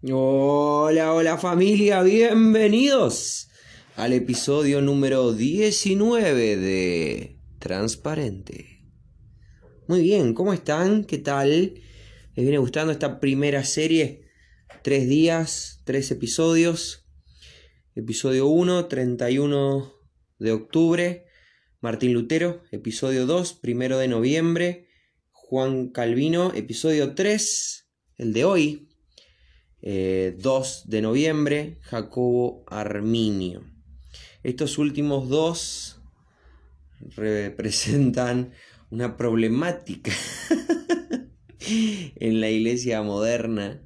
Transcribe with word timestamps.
Hola, 0.00 1.12
hola 1.12 1.38
familia, 1.38 2.04
bienvenidos 2.04 3.48
al 3.96 4.12
episodio 4.12 4.80
número 4.80 5.32
19 5.32 6.56
de 6.56 7.40
Transparente. 7.58 8.84
Muy 9.88 10.02
bien, 10.02 10.34
¿cómo 10.34 10.52
están? 10.52 11.02
¿Qué 11.02 11.18
tal? 11.18 11.50
¿Les 12.36 12.44
viene 12.44 12.58
gustando 12.58 12.92
esta 12.92 13.18
primera 13.18 13.64
serie? 13.64 14.28
Tres 14.84 15.08
días, 15.08 15.82
tres 15.84 16.12
episodios. 16.12 17.04
Episodio 17.96 18.46
1, 18.46 18.86
31 18.86 19.94
de 20.38 20.52
octubre. 20.52 21.26
Martín 21.80 22.12
Lutero, 22.12 22.62
episodio 22.70 23.26
2, 23.26 23.54
primero 23.54 23.98
de 23.98 24.06
noviembre. 24.06 24.90
Juan 25.32 25.88
Calvino, 25.88 26.52
episodio 26.54 27.16
3, 27.16 27.90
el 28.18 28.32
de 28.32 28.44
hoy, 28.44 28.87
2 29.82 29.86
eh, 29.90 30.36
de 30.86 31.02
noviembre, 31.02 31.78
Jacobo 31.82 32.64
Arminio. 32.66 33.62
Estos 34.42 34.78
últimos 34.78 35.28
dos 35.28 36.00
representan 37.14 38.52
una 38.90 39.16
problemática 39.16 40.12
en 41.60 42.40
la 42.40 42.50
iglesia 42.50 43.02
moderna, 43.02 43.82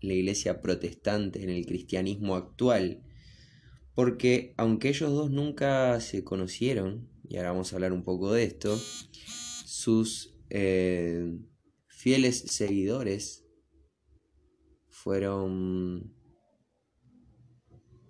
la 0.00 0.14
iglesia 0.14 0.60
protestante, 0.60 1.42
en 1.42 1.50
el 1.50 1.66
cristianismo 1.66 2.34
actual, 2.34 3.02
porque 3.94 4.54
aunque 4.56 4.88
ellos 4.88 5.12
dos 5.12 5.30
nunca 5.30 6.00
se 6.00 6.24
conocieron, 6.24 7.08
y 7.28 7.36
ahora 7.36 7.50
vamos 7.50 7.72
a 7.72 7.76
hablar 7.76 7.92
un 7.92 8.02
poco 8.02 8.32
de 8.32 8.44
esto, 8.44 8.80
sus 9.66 10.34
eh, 10.50 11.38
fieles 11.88 12.38
seguidores 12.38 13.47
fueron 15.02 16.14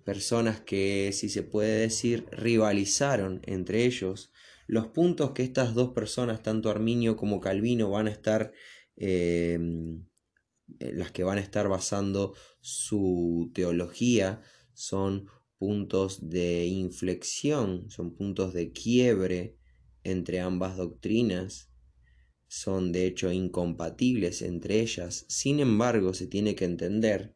personas 0.03 0.59
que, 0.59 1.11
si 1.13 1.29
se 1.29 1.43
puede 1.43 1.81
decir, 1.81 2.25
rivalizaron 2.31 3.41
entre 3.45 3.85
ellos. 3.85 4.31
Los 4.65 4.87
puntos 4.87 5.31
que 5.31 5.43
estas 5.43 5.75
dos 5.75 5.89
personas, 5.89 6.41
tanto 6.41 6.69
Arminio 6.69 7.15
como 7.15 7.39
Calvino, 7.39 7.91
van 7.91 8.07
a 8.07 8.11
estar, 8.11 8.51
em, 8.95 10.05
las 10.79 11.11
que 11.11 11.23
van 11.23 11.37
a 11.37 11.41
estar 11.41 11.67
basando 11.67 12.33
su 12.59 13.51
teología, 13.53 14.41
son 14.73 15.27
puntos 15.57 16.29
de 16.29 16.65
inflexión, 16.65 17.89
son 17.89 18.15
puntos 18.15 18.53
de 18.53 18.71
quiebre 18.71 19.57
entre 20.03 20.39
ambas 20.39 20.77
doctrinas 20.77 21.68
son 22.49 22.91
de 22.91 23.05
hecho 23.05 23.31
incompatibles 23.31 24.41
entre 24.41 24.81
ellas, 24.81 25.23
sin 25.29 25.59
embargo 25.59 26.13
se 26.13 26.27
tiene 26.27 26.55
que 26.55 26.65
entender 26.65 27.35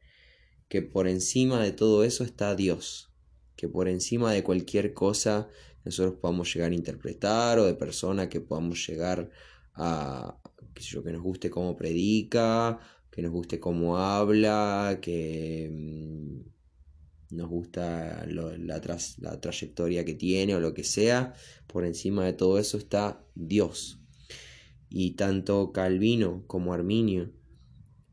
que 0.68 0.82
por 0.82 1.08
encima 1.08 1.64
de 1.64 1.72
todo 1.72 2.04
eso 2.04 2.24
está 2.24 2.56
Dios, 2.56 3.14
que 3.56 3.70
por 3.70 3.88
encima 3.88 4.34
de 4.34 4.44
cualquier 4.44 4.94
cosa 4.94 5.48
nosotros 5.86 6.16
podamos 6.20 6.52
llegar 6.54 6.72
a 6.72 6.76
interpretar 6.76 7.60
o 7.60 7.66
de 7.66 7.76
persona 7.76 8.28
que 8.28 8.42
podamos 8.42 8.86
llegar 8.88 9.30
a, 9.76 10.40
que 10.74 11.12
nos 11.12 11.22
guste 11.22 11.52
cómo 11.52 11.78
predica, 11.78 12.80
que 13.12 13.22
nos 13.22 13.32
guste 13.32 13.60
cómo 13.60 13.98
habla, 13.98 14.98
que 15.00 15.70
mm, 15.72 17.36
nos 17.36 17.50
gusta 17.50 18.26
la, 18.26 18.82
la 19.20 19.42
trayectoria 19.42 20.04
que 20.04 20.16
tiene 20.16 20.56
o 20.56 20.60
lo 20.60 20.74
que 20.74 20.84
sea, 20.84 21.36
por 21.68 21.86
encima 21.86 22.26
de 22.26 22.34
todo 22.34 22.58
eso 22.58 22.78
está 22.80 23.24
Dios 23.36 24.03
y 24.96 25.16
tanto 25.16 25.72
Calvino 25.72 26.46
como 26.46 26.72
Arminio 26.72 27.34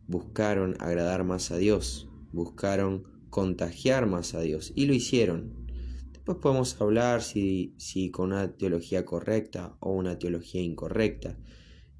buscaron 0.06 0.76
agradar 0.80 1.24
más 1.24 1.50
a 1.50 1.58
Dios, 1.58 2.08
buscaron 2.32 3.04
contagiar 3.28 4.06
más 4.06 4.34
a 4.34 4.40
Dios 4.40 4.72
y 4.74 4.86
lo 4.86 4.94
hicieron. 4.94 5.66
Después 6.10 6.38
podemos 6.38 6.80
hablar 6.80 7.22
si, 7.22 7.74
si 7.76 8.10
con 8.10 8.32
una 8.32 8.56
teología 8.56 9.04
correcta 9.04 9.76
o 9.80 9.92
una 9.92 10.18
teología 10.18 10.62
incorrecta. 10.62 11.38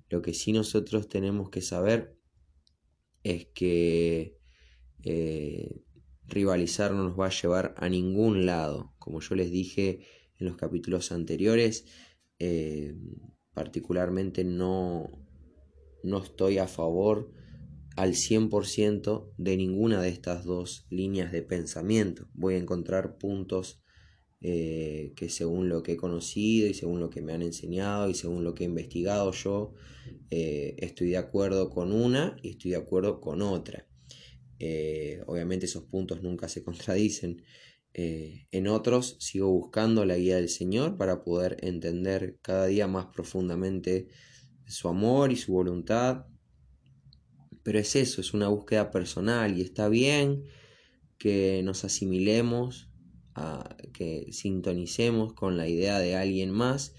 Lo 0.08 0.22
que 0.22 0.32
sí 0.32 0.52
nosotros 0.52 1.08
tenemos 1.08 1.50
que 1.50 1.60
saber 1.60 2.18
es 3.22 3.48
que 3.48 4.38
eh, 5.04 5.82
rivalizar 6.26 6.92
no 6.92 7.04
nos 7.04 7.20
va 7.20 7.26
a 7.26 7.42
llevar 7.42 7.74
a 7.76 7.90
ningún 7.90 8.46
lado. 8.46 8.94
Como 8.98 9.20
yo 9.20 9.34
les 9.34 9.50
dije 9.50 10.06
en 10.38 10.46
los 10.46 10.56
capítulos 10.56 11.12
anteriores, 11.12 11.84
eh, 12.38 12.94
particularmente 13.54 14.44
no, 14.44 15.10
no 16.02 16.22
estoy 16.22 16.58
a 16.58 16.66
favor 16.66 17.32
al 17.96 18.14
100% 18.14 19.32
de 19.36 19.56
ninguna 19.56 20.00
de 20.00 20.08
estas 20.08 20.44
dos 20.44 20.86
líneas 20.90 21.32
de 21.32 21.42
pensamiento. 21.42 22.28
Voy 22.34 22.54
a 22.54 22.58
encontrar 22.58 23.18
puntos 23.18 23.82
eh, 24.42 25.12
que 25.16 25.28
según 25.28 25.68
lo 25.68 25.82
que 25.82 25.92
he 25.92 25.96
conocido 25.98 26.66
y 26.66 26.72
según 26.72 26.98
lo 27.00 27.10
que 27.10 27.20
me 27.20 27.34
han 27.34 27.42
enseñado 27.42 28.08
y 28.08 28.14
según 28.14 28.42
lo 28.42 28.54
que 28.54 28.64
he 28.64 28.68
investigado 28.68 29.32
yo, 29.32 29.74
eh, 30.30 30.76
estoy 30.78 31.10
de 31.10 31.18
acuerdo 31.18 31.68
con 31.68 31.92
una 31.92 32.36
y 32.42 32.50
estoy 32.50 32.70
de 32.70 32.78
acuerdo 32.78 33.20
con 33.20 33.42
otra. 33.42 33.86
Eh, 34.58 35.22
obviamente 35.26 35.66
esos 35.66 35.84
puntos 35.84 36.22
nunca 36.22 36.48
se 36.48 36.62
contradicen. 36.64 37.42
Eh, 37.92 38.46
en 38.52 38.68
otros 38.68 39.16
sigo 39.18 39.50
buscando 39.50 40.04
la 40.04 40.16
guía 40.16 40.36
del 40.36 40.48
Señor 40.48 40.96
para 40.96 41.22
poder 41.22 41.56
entender 41.60 42.38
cada 42.40 42.66
día 42.66 42.86
más 42.86 43.06
profundamente 43.06 44.08
su 44.66 44.88
amor 44.88 45.32
y 45.32 45.36
su 45.36 45.52
voluntad. 45.52 46.26
Pero 47.62 47.78
es 47.78 47.96
eso, 47.96 48.20
es 48.20 48.32
una 48.32 48.48
búsqueda 48.48 48.90
personal 48.90 49.58
y 49.58 49.62
está 49.62 49.88
bien 49.88 50.44
que 51.18 51.62
nos 51.64 51.84
asimilemos, 51.84 52.88
a, 53.34 53.76
que 53.92 54.28
sintonicemos 54.32 55.34
con 55.34 55.56
la 55.56 55.68
idea 55.68 55.98
de 55.98 56.16
alguien 56.16 56.50
más, 56.50 56.94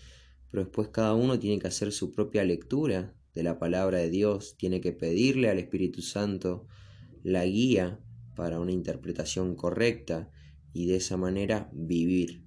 pero 0.51 0.65
después 0.65 0.89
cada 0.89 1.15
uno 1.15 1.39
tiene 1.39 1.59
que 1.59 1.67
hacer 1.67 1.91
su 1.91 2.11
propia 2.11 2.43
lectura 2.43 3.15
de 3.33 3.43
la 3.43 3.57
palabra 3.57 3.99
de 3.99 4.09
Dios, 4.09 4.55
tiene 4.57 4.81
que 4.81 4.91
pedirle 4.91 5.49
al 5.49 5.57
Espíritu 5.57 6.01
Santo 6.01 6.67
la 7.23 7.45
guía 7.45 7.99
para 8.35 8.59
una 8.59 8.71
interpretación 8.71 9.55
correcta 9.55 10.29
y 10.73 10.87
de 10.87 10.97
esa 10.97 11.17
manera 11.17 11.69
vivir. 11.73 12.43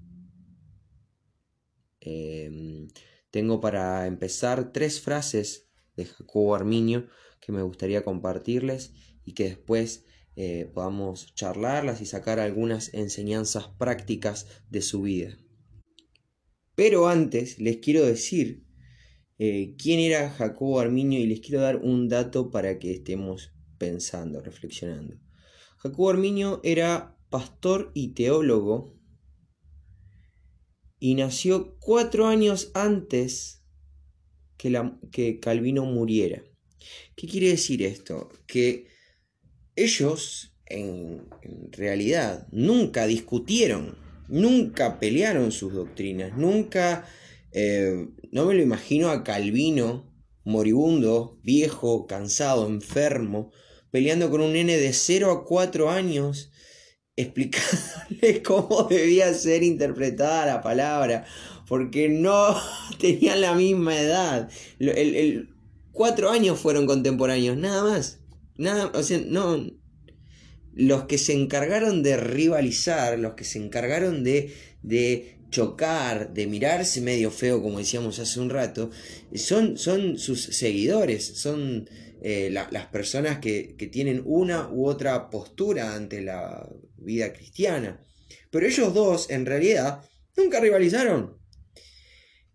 Em, 2.01 2.89
tengo 3.31 3.61
para 3.61 4.07
empezar 4.07 4.73
tres 4.73 5.01
frases 5.01 5.71
de 5.97 6.05
Jacobo 6.05 6.55
Arminio 6.55 7.09
que 7.41 7.53
me 7.53 7.63
gustaría 7.63 8.05
compartirles 8.05 8.93
y 9.25 9.33
que 9.33 9.45
después 9.45 10.05
eh, 10.37 10.71
podamos 10.73 11.35
charlarlas 11.35 12.01
y 12.01 12.07
sacar 12.07 12.41
algunas 12.41 12.93
enseñanzas 12.95 13.69
prácticas 13.79 14.47
de 14.69 14.83
su 14.83 15.03
vida. 15.03 15.37
Pero 16.75 17.09
antes 17.09 17.59
les 17.61 17.77
quiero 17.79 18.05
decir 18.05 18.65
eh, 19.39 19.77
quién 19.79 20.01
era 20.01 20.31
Jacobo 20.31 20.81
Arminio 20.81 21.21
y 21.21 21.27
les 21.27 21.41
quiero 21.41 21.61
dar 21.61 21.77
un 21.77 22.09
dato 22.09 22.51
para 22.51 22.79
que 22.79 22.93
estemos 22.93 23.53
pensando, 23.79 24.41
reflexionando. 24.41 25.17
Jacobo 25.79 26.11
Arminio 26.11 26.61
era 26.65 27.14
pastor 27.35 27.91
y 27.95 28.15
teólogo, 28.15 28.95
y 31.01 31.17
nació 31.17 31.77
cuatro 31.81 32.29
años 32.29 32.71
antes 32.75 33.65
que, 34.57 34.81
que 35.11 35.41
Calvino 35.41 35.85
muriera. 35.85 36.45
¿Qué 37.17 37.27
quiere 37.27 37.49
decir 37.49 37.83
esto? 37.83 38.29
Que 38.47 38.87
ellos 39.75 40.55
en, 40.67 41.29
realidad 41.73 42.47
nunca 42.53 43.09
discutieron, 43.09 43.99
nunca 44.29 45.01
pelearon 45.01 45.51
sus 45.51 45.73
doctrinas, 45.73 46.39
nunca, 46.39 47.05
eh, 47.51 48.11
no 48.31 48.47
me 48.47 48.55
lo 48.55 48.63
imagino 48.63 49.11
a 49.11 49.25
Calvino 49.25 50.09
moribundo, 50.45 51.41
viejo, 51.43 52.07
cansado, 52.07 52.69
enfermo, 52.69 53.51
peleando 53.91 54.31
con 54.31 54.41
un 54.41 54.53
nene 54.53 54.77
de 54.77 54.93
0 54.93 55.33
a 55.33 55.45
4 55.45 55.91
años 55.91 56.53
explicándole 57.17 58.43
cómo 58.45 58.85
debía 58.85 59.33
ser 59.35 59.63
interpretada 59.63 60.47
la 60.47 60.63
palabra, 60.63 61.25
porque 61.67 62.09
no 62.09 62.57
tenían 62.99 63.41
la 63.41 63.55
misma 63.55 63.99
edad. 63.99 64.51
El, 64.79 65.51
cuatro 65.93 66.31
años 66.31 66.59
fueron 66.59 66.87
contemporáneos, 66.87 67.57
nada 67.57 67.83
más. 67.85 68.21
Nada, 68.57 68.91
o 68.95 69.03
sea, 69.03 69.21
no. 69.27 69.65
Los 70.77 71.05
que 71.05 71.19
se 71.19 71.33
encargaron 71.35 72.03
de 72.03 72.17
rivalizar, 72.17 73.17
los 73.19 73.35
que 73.35 73.45
se 73.45 73.59
encargaron 73.59 74.25
de, 74.25 74.53
de 74.83 75.39
chocar, 75.51 76.35
de 76.35 76.49
mirarse 76.49 77.01
medio 77.01 77.31
feo, 77.31 77.63
como 77.63 77.79
decíamos 77.79 78.19
hace 78.19 78.41
un 78.41 78.51
rato, 78.51 78.91
son, 79.37 79.79
son 79.79 80.19
sus 80.19 80.43
seguidores, 80.43 81.25
son 81.25 81.89
eh, 82.27 82.49
las 82.49 82.87
personas 82.87 83.39
que, 83.39 83.77
tienen 83.93 84.23
una 84.25 84.71
u 84.73 84.87
otra 84.87 85.29
postura 85.29 85.95
ante 85.95 86.23
la 86.23 86.67
vida 86.97 87.35
cristiana. 87.35 88.03
Pero 88.51 88.67
ellos 88.67 88.95
dos, 88.95 89.29
en 89.29 89.45
realidad, 89.45 90.03
nunca 90.35 90.59
rivalizaron. 90.59 91.39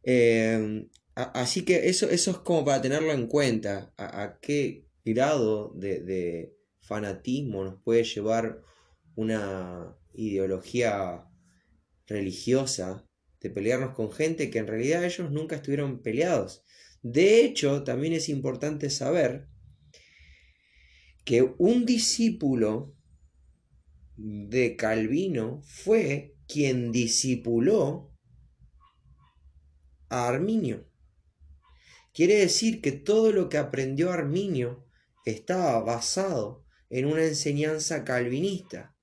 Eh, 0.01 0.87
así 1.13 1.65
que 1.65 1.87
eso, 1.87 2.09
eso 2.09 2.31
es 2.31 2.37
como 2.37 2.65
para 2.65 2.81
tenerlo 2.81 3.11
en 3.11 3.27
cuenta, 3.27 3.93
a, 3.95 4.39
qué 4.41 4.87
grado 5.05 5.71
de, 5.75 6.51
fanatismo, 6.81 7.63
nos 7.63 7.79
puede 7.83 8.03
llevar 8.05 8.63
una 9.13 9.95
ideología 10.15 11.27
religiosa 12.07 13.05
de 13.39 13.51
pelearnos 13.51 13.93
con 13.93 14.11
gente 14.11 14.49
que 14.49 14.57
en 14.57 14.65
realidad 14.65 15.05
ellos 15.05 15.29
nunca 15.29 15.57
estuvieron 15.57 16.01
peleados. 16.01 16.63
De 17.03 17.45
hecho, 17.45 17.83
también 17.83 18.13
es 18.13 18.29
importante 18.29 18.89
saber 18.89 19.48
que 21.29 21.53
un 21.59 21.85
discípulo 21.85 22.97
de 24.17 24.75
Calvino 24.75 25.61
fue 25.61 26.35
quien 26.47 26.91
discipuló 26.91 28.11
a 30.09 30.27
Arminio. 30.27 30.89
Quiere 32.15 32.33
decir 32.33 32.81
que 32.81 32.93
todo 32.93 33.31
lo 33.31 33.47
que 33.47 33.59
aprendió 33.59 34.11
Arminio 34.11 34.87
estaba 35.23 35.79
basado 35.81 36.65
en 36.89 37.05
una 37.05 37.25
enseñanza 37.25 38.03
calvinista, 38.03 38.97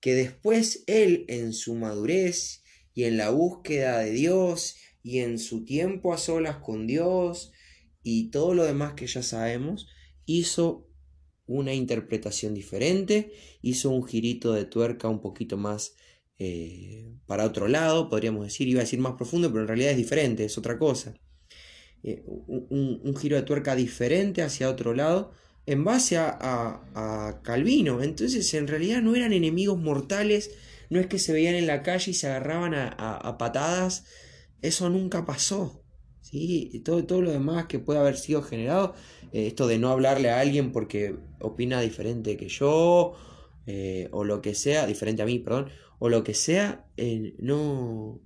que 0.00 0.16
después 0.16 0.82
él 0.88 1.24
en 1.28 1.52
su 1.52 1.76
madurez 1.76 2.64
y 2.94 3.04
en 3.04 3.16
la 3.16 3.30
búsqueda 3.30 4.00
de 4.00 4.10
Dios 4.10 4.74
y 5.04 5.20
en 5.20 5.38
su 5.38 5.64
tiempo 5.64 6.12
a 6.12 6.18
solas 6.18 6.56
con 6.56 6.88
Dios 6.88 7.52
y 8.02 8.32
todo 8.32 8.54
lo 8.54 8.64
demás 8.64 8.94
que 8.94 9.06
ya 9.06 9.22
sabemos, 9.22 9.86
hizo 10.26 10.90
una 11.46 11.74
interpretación 11.74 12.54
diferente, 12.54 13.32
hizo 13.62 13.90
un 13.90 14.06
girito 14.06 14.52
de 14.52 14.64
tuerca 14.64 15.08
un 15.08 15.20
poquito 15.20 15.56
más 15.56 15.94
eh, 16.38 17.12
para 17.26 17.44
otro 17.44 17.68
lado, 17.68 18.08
podríamos 18.08 18.44
decir, 18.44 18.68
iba 18.68 18.80
a 18.80 18.84
decir 18.84 18.98
más 18.98 19.14
profundo, 19.14 19.50
pero 19.50 19.62
en 19.62 19.68
realidad 19.68 19.92
es 19.92 19.96
diferente, 19.96 20.44
es 20.44 20.58
otra 20.58 20.78
cosa. 20.78 21.14
Eh, 22.02 22.22
un, 22.26 23.16
giro 23.16 23.36
de 23.36 23.42
tuerca 23.42 23.74
diferente 23.74 24.42
hacia 24.42 24.68
otro 24.68 24.92
lado 24.94 25.32
en 25.64 25.84
base 25.84 26.18
a, 26.18 27.40
Calvino. 27.42 28.02
Entonces 28.02 28.52
en 28.54 28.68
realidad 28.68 29.00
no 29.00 29.14
eran 29.14 29.32
enemigos 29.32 29.78
mortales, 29.78 30.50
no 30.90 31.00
es 31.00 31.06
que 31.06 31.18
se 31.18 31.32
veían 31.32 31.54
en 31.54 31.66
la 31.66 31.82
calle 31.82 32.10
y 32.10 32.14
se 32.14 32.26
agarraban 32.26 32.74
a, 32.74 33.38
patadas, 33.38 34.04
eso 34.60 34.90
nunca 34.90 35.24
pasó. 35.24 35.83
¿Sí? 36.34 36.82
Todo, 36.84 37.04
todo 37.04 37.22
lo 37.22 37.30
demás 37.30 37.66
que 37.66 37.78
puede 37.78 38.00
haber 38.00 38.16
sido 38.16 38.42
generado, 38.42 38.94
eh, 39.32 39.46
esto 39.46 39.66
de 39.66 39.78
no 39.78 39.90
hablarle 39.90 40.30
a 40.30 40.40
alguien 40.40 40.72
porque 40.72 41.16
opina 41.40 41.80
diferente 41.80 42.36
que 42.36 42.48
yo, 42.48 43.14
o 44.10 44.24
lo 44.24 44.42
que 44.42 44.54
sea, 44.54 44.86
diferente 44.86 45.22
a 45.22 45.26
mí, 45.26 45.38
perdón, 45.38 45.70
o 45.98 46.08
lo 46.08 46.24
que 46.24 46.34
sea, 46.34 46.86
eh, 46.96 47.34
no... 47.38 48.20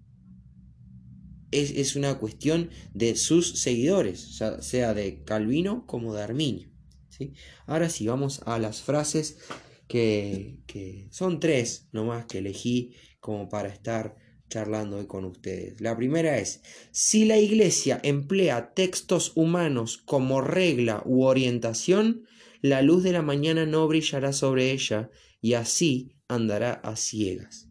Es, 1.50 1.96
una 1.96 2.19
cuestión 2.19 2.69
de 2.93 3.16
sus 3.16 3.58
seguidores, 3.60 4.38
sea 4.60 4.93
de 4.93 5.22
Calvino 5.25 5.87
como 5.87 6.12
de 6.12 6.22
Arminio. 6.22 6.69
¿sí? 7.08 7.32
Ahora 7.66 7.88
sí, 7.88 8.06
vamos 8.06 8.43
a 8.44 8.58
las 8.58 8.82
frases 8.82 9.38
que, 9.87 10.58
que 10.66 11.08
son 11.10 11.40
tres 11.40 11.88
nomás 11.90 12.26
que 12.26 12.38
elegí 12.38 12.96
como 13.20 13.49
para 13.49 13.70
estar 13.70 14.16
charlando 14.49 14.99
hoy 14.99 15.06
con 15.06 15.25
ustedes. 15.25 15.81
La 15.81 15.97
primera 15.97 16.39
es, 16.39 16.62
si 16.91 17.25
la 17.25 17.39
iglesia 17.39 18.00
emplea 18.03 18.75
textos 18.75 19.33
humanos 19.35 19.99
como 19.99 20.41
regla 20.41 21.03
u 21.05 21.25
orientación, 21.25 22.25
la 22.61 22.83
luz 22.83 23.03
de 23.03 23.12
la 23.12 23.23
mañana 23.23 23.67
no 23.67 23.87
brillará 23.87 24.33
sobre 24.33 24.73
ella 24.73 25.11
y 25.41 25.55
así 25.55 26.17
andará 26.29 26.73
a 26.73 26.97
ciegas. 26.97 27.69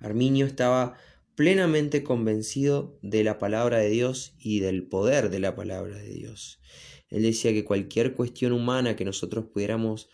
Arminio 0.00 0.46
estaba 0.46 0.94
plenamente 1.34 2.02
convencido 2.02 2.98
de 3.02 3.22
la 3.22 3.38
palabra 3.38 3.78
de 3.78 3.90
Dios 3.90 4.34
y 4.38 4.60
del 4.60 4.88
poder 4.88 5.30
de 5.30 5.38
la 5.38 5.54
palabra 5.54 5.98
de 5.98 6.12
Dios. 6.12 6.60
Él 7.08 7.22
decía 7.22 7.52
que 7.52 7.64
cualquier 7.64 8.14
cuestión 8.14 8.52
humana 8.52 8.96
que 8.96 9.04
nosotros 9.04 9.46
pudiéramos 9.52 10.08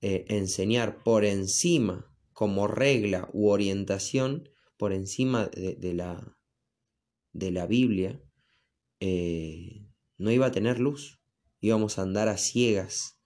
eh, 0.00 0.26
enseñar 0.28 1.02
por 1.02 1.24
encima, 1.24 2.12
como 2.32 2.68
regla 2.68 3.30
u 3.32 3.48
orientación, 3.48 4.50
por 4.76 4.92
encima 4.92 5.46
de, 5.46 5.94
la, 5.94 6.36
de 7.32 7.50
la, 7.50 7.66
Biblia, 7.66 8.22
eh, 9.00 9.86
no 10.18 10.30
iba 10.30 10.46
a 10.46 10.52
tener 10.52 10.78
luz, 10.80 11.20
íbamos 11.60 11.98
a 11.98 12.02
andar 12.02 12.28
a 12.28 12.36
ciegas. 12.36 13.18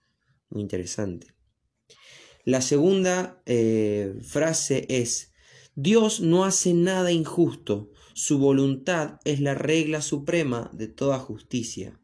Muy 0.49 0.61
interesante. 0.61 1.27
La 2.43 2.61
segunda 2.61 3.41
eh, 3.45 4.15
frase 4.23 4.85
es, 4.89 5.33
Dios 5.75 6.19
no 6.21 6.43
hace 6.43 6.73
nada 6.73 7.11
injusto, 7.11 7.91
su 8.13 8.39
voluntad 8.39 9.19
es 9.25 9.39
la 9.39 9.55
regla 9.55 10.01
suprema 10.01 10.69
de 10.73 10.87
toda 10.87 11.19
justicia. 11.19 11.99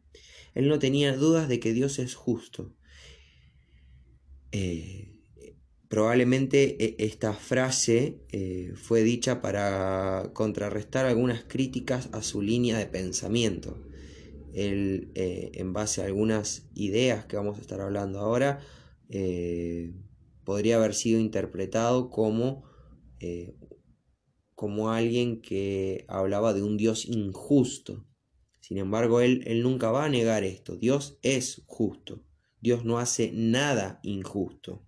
Él 0.53 0.67
no 0.69 0.79
tenía 0.79 1.15
dudas 1.15 1.49
de 1.49 1.59
que 1.59 1.73
Dios 1.73 1.99
es 1.99 2.15
justo. 2.15 2.73
Eh, 4.51 5.16
probablemente 5.89 6.83
e, 6.83 6.95
esta 7.05 7.33
frase 7.33 8.19
eh, 8.31 8.73
fue 8.75 9.03
dicha 9.03 9.41
para 9.41 10.31
contrarrestar 10.33 11.05
algunas 11.05 11.43
críticas 11.43 12.09
a 12.11 12.21
su 12.21 12.41
línea 12.41 12.77
de 12.77 12.85
pensamiento. 12.85 13.83
Él, 14.53 15.11
en 15.13 15.71
base 15.71 16.01
a 16.01 16.05
algunas 16.05 16.67
ideas 16.73 17.25
que 17.25 17.35
vamos 17.35 17.59
a 17.59 17.61
estar 17.61 17.79
hablando 17.79 18.19
ahora, 18.19 18.59
podría 20.47 20.77
haber 20.77 20.93
sido 20.93 21.19
interpretado 21.19 22.09
como, 22.09 22.63
eh, 23.19 23.53
como 24.55 24.91
alguien 24.91 25.41
que 25.41 26.05
hablaba 26.07 26.53
de 26.53 26.63
un 26.63 26.77
Dios 26.77 27.05
injusto. 27.05 28.07
Sin 28.61 28.77
embargo, 28.77 29.19
él, 29.19 29.43
él 29.45 29.61
nunca 29.61 29.91
va 29.91 30.05
a 30.05 30.09
negar 30.09 30.45
esto. 30.45 30.77
Dios 30.77 31.19
es 31.21 31.63
justo. 31.65 32.23
Dios 32.61 32.85
no 32.85 32.97
hace 32.97 33.33
nada 33.33 33.99
injusto. 34.03 34.86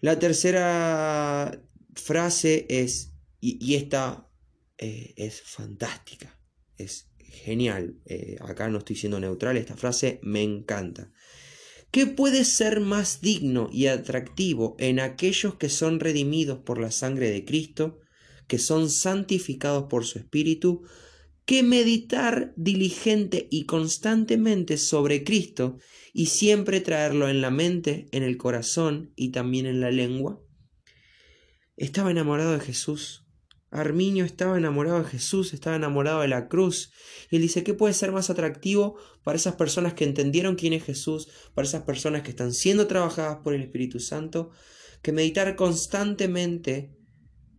La 0.00 0.18
tercera 0.18 1.62
frase 1.94 2.66
es, 2.68 3.12
y, 3.40 3.74
esta 3.74 4.30
eh, 4.78 5.12
es 5.16 5.42
fantástica, 5.42 6.38
es 6.76 7.10
genial. 7.18 8.00
Eh, 8.06 8.36
acá 8.40 8.68
no 8.68 8.78
estoy 8.78 8.96
siendo 8.96 9.20
neutral, 9.20 9.56
esta 9.56 9.76
frase 9.76 10.20
me 10.22 10.42
encanta. 10.42 11.12
¿Qué 11.90 12.06
puede 12.06 12.44
ser 12.44 12.80
más 12.80 13.20
digno 13.20 13.68
y 13.72 13.86
atractivo 13.86 14.76
en 14.78 15.00
aquellos 15.00 15.56
que 15.56 15.68
son 15.68 15.98
redimidos 15.98 16.60
por 16.60 16.78
la 16.78 16.92
sangre 16.92 17.30
de 17.30 17.44
Cristo, 17.44 17.98
que 18.46 18.58
son 18.58 18.90
santificados 18.90 19.84
por 19.90 20.06
su 20.06 20.18
Espíritu, 20.18 20.84
que 21.50 21.64
meditar 21.64 22.52
diligente 22.54 23.48
y 23.50 23.64
constantemente 23.64 24.78
sobre 24.78 25.24
Cristo 25.24 25.78
y 26.12 26.26
siempre 26.26 26.80
traerlo 26.80 27.28
en 27.28 27.40
la 27.40 27.50
mente, 27.50 28.06
en 28.12 28.22
el 28.22 28.36
corazón 28.36 29.12
y 29.16 29.32
también 29.32 29.66
en 29.66 29.80
la 29.80 29.90
lengua? 29.90 30.40
Estaba 31.76 32.12
enamorado 32.12 32.52
de 32.52 32.60
Jesús, 32.60 33.26
Arminio 33.72 34.24
estaba 34.24 34.58
enamorado 34.58 35.02
de 35.02 35.08
Jesús, 35.08 35.52
estaba 35.52 35.74
enamorado 35.74 36.20
de 36.20 36.28
la 36.28 36.46
cruz. 36.46 36.92
Y 37.32 37.36
él 37.36 37.42
dice, 37.42 37.64
¿qué 37.64 37.74
puede 37.74 37.94
ser 37.94 38.12
más 38.12 38.30
atractivo 38.30 38.96
para 39.24 39.34
esas 39.34 39.56
personas 39.56 39.94
que 39.94 40.04
entendieron 40.04 40.54
quién 40.54 40.72
es 40.72 40.84
Jesús, 40.84 41.26
para 41.54 41.66
esas 41.66 41.82
personas 41.82 42.22
que 42.22 42.30
están 42.30 42.52
siendo 42.52 42.86
trabajadas 42.86 43.38
por 43.42 43.54
el 43.54 43.62
Espíritu 43.62 43.98
Santo, 43.98 44.52
que 45.02 45.10
meditar 45.10 45.56
constantemente 45.56 46.99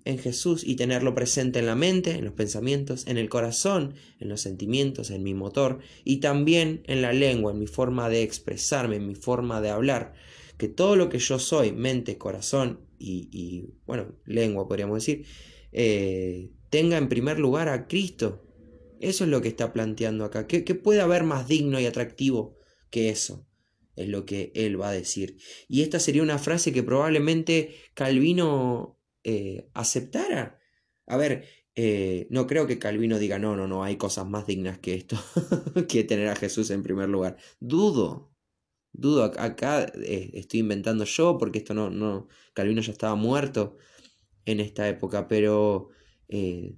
en 0.05 0.17
Jesús 0.17 0.63
y 0.65 0.75
tenerlo 0.75 1.13
presente 1.13 1.59
en 1.59 1.65
la 1.65 1.75
mente, 1.75 2.11
en 2.11 2.25
los 2.25 2.33
pensamientos, 2.33 3.05
en 3.07 3.17
el 3.17 3.29
corazón, 3.29 3.93
en 4.19 4.29
los 4.29 4.41
sentimientos, 4.41 5.11
en 5.11 5.23
mi 5.23 5.33
motor 5.33 5.79
y 6.03 6.17
también 6.17 6.83
en 6.87 7.01
la 7.01 7.13
lengua, 7.13 7.51
en 7.51 7.59
mi 7.59 7.67
forma 7.67 8.09
de 8.09 8.23
expresarme, 8.23 8.97
en 8.97 9.07
mi 9.07 9.15
forma 9.15 9.61
de 9.61 9.69
hablar? 9.69 10.13
Que 10.57 10.67
todo 10.67 10.95
lo 10.95 11.09
que 11.09 11.19
yo 11.19 11.39
soy, 11.39 11.71
mente, 11.71 12.17
corazón 12.17 12.87
y, 13.03 13.73
bueno, 13.85 14.15
lengua 14.25 14.67
podríamos 14.67 14.97
decir, 14.97 15.25
eh, 15.71 16.51
tenga 16.69 16.97
en 16.97 17.09
primer 17.09 17.39
lugar 17.39 17.69
a 17.69 17.87
Cristo. 17.87 18.47
Eso 18.99 19.23
es 19.23 19.29
lo 19.29 19.41
que 19.41 19.47
está 19.47 19.73
planteando 19.73 20.25
acá. 20.25 20.45
¿Qué, 20.45 20.61
puede 20.75 21.01
haber 21.01 21.23
más 21.23 21.47
digno 21.47 21.79
y 21.79 21.85
atractivo 21.85 22.57
que 22.91 23.09
eso? 23.09 23.47
Es 23.95 24.07
lo 24.07 24.25
que 24.25 24.51
él 24.55 24.79
va 24.79 24.89
a 24.89 24.93
decir. 24.93 25.37
Y 25.67 25.81
esta 25.81 25.99
sería 25.99 26.21
una 26.21 26.37
frase 26.37 26.71
que 26.71 26.83
probablemente 26.83 27.75
Calvino 27.95 29.00
eh, 29.23 29.69
aceptara. 29.73 30.59
A 31.07 31.17
ver, 31.17 31.45
eh, 31.75 32.27
no 32.29 32.47
creo 32.47 32.67
que 32.67 32.79
Calvino 32.79 33.19
diga, 33.19 33.39
no, 33.39 33.55
no, 33.55 33.67
no, 33.67 33.83
hay 33.83 33.97
cosas 33.97 34.27
más 34.27 34.47
dignas 34.47 34.79
que 34.79 34.95
esto, 34.95 35.17
que 35.89 36.03
tener 36.03 36.27
a 36.27 36.35
Jesús 36.35 36.69
en 36.71 36.83
primer 36.83 37.09
lugar. 37.09 37.37
Dudo, 37.59 38.33
dudo, 38.91 39.23
acá 39.25 39.91
estoy 40.03 40.61
inventando 40.61 41.05
yo, 41.05 41.37
porque 41.37 41.59
esto 41.59 41.73
no, 41.73 41.89
no, 41.89 42.27
Calvino 42.53 42.81
ya 42.81 42.91
estaba 42.91 43.15
muerto 43.15 43.77
en 44.45 44.59
esta 44.59 44.87
época, 44.87 45.27
pero 45.27 45.89
eh, 46.29 46.75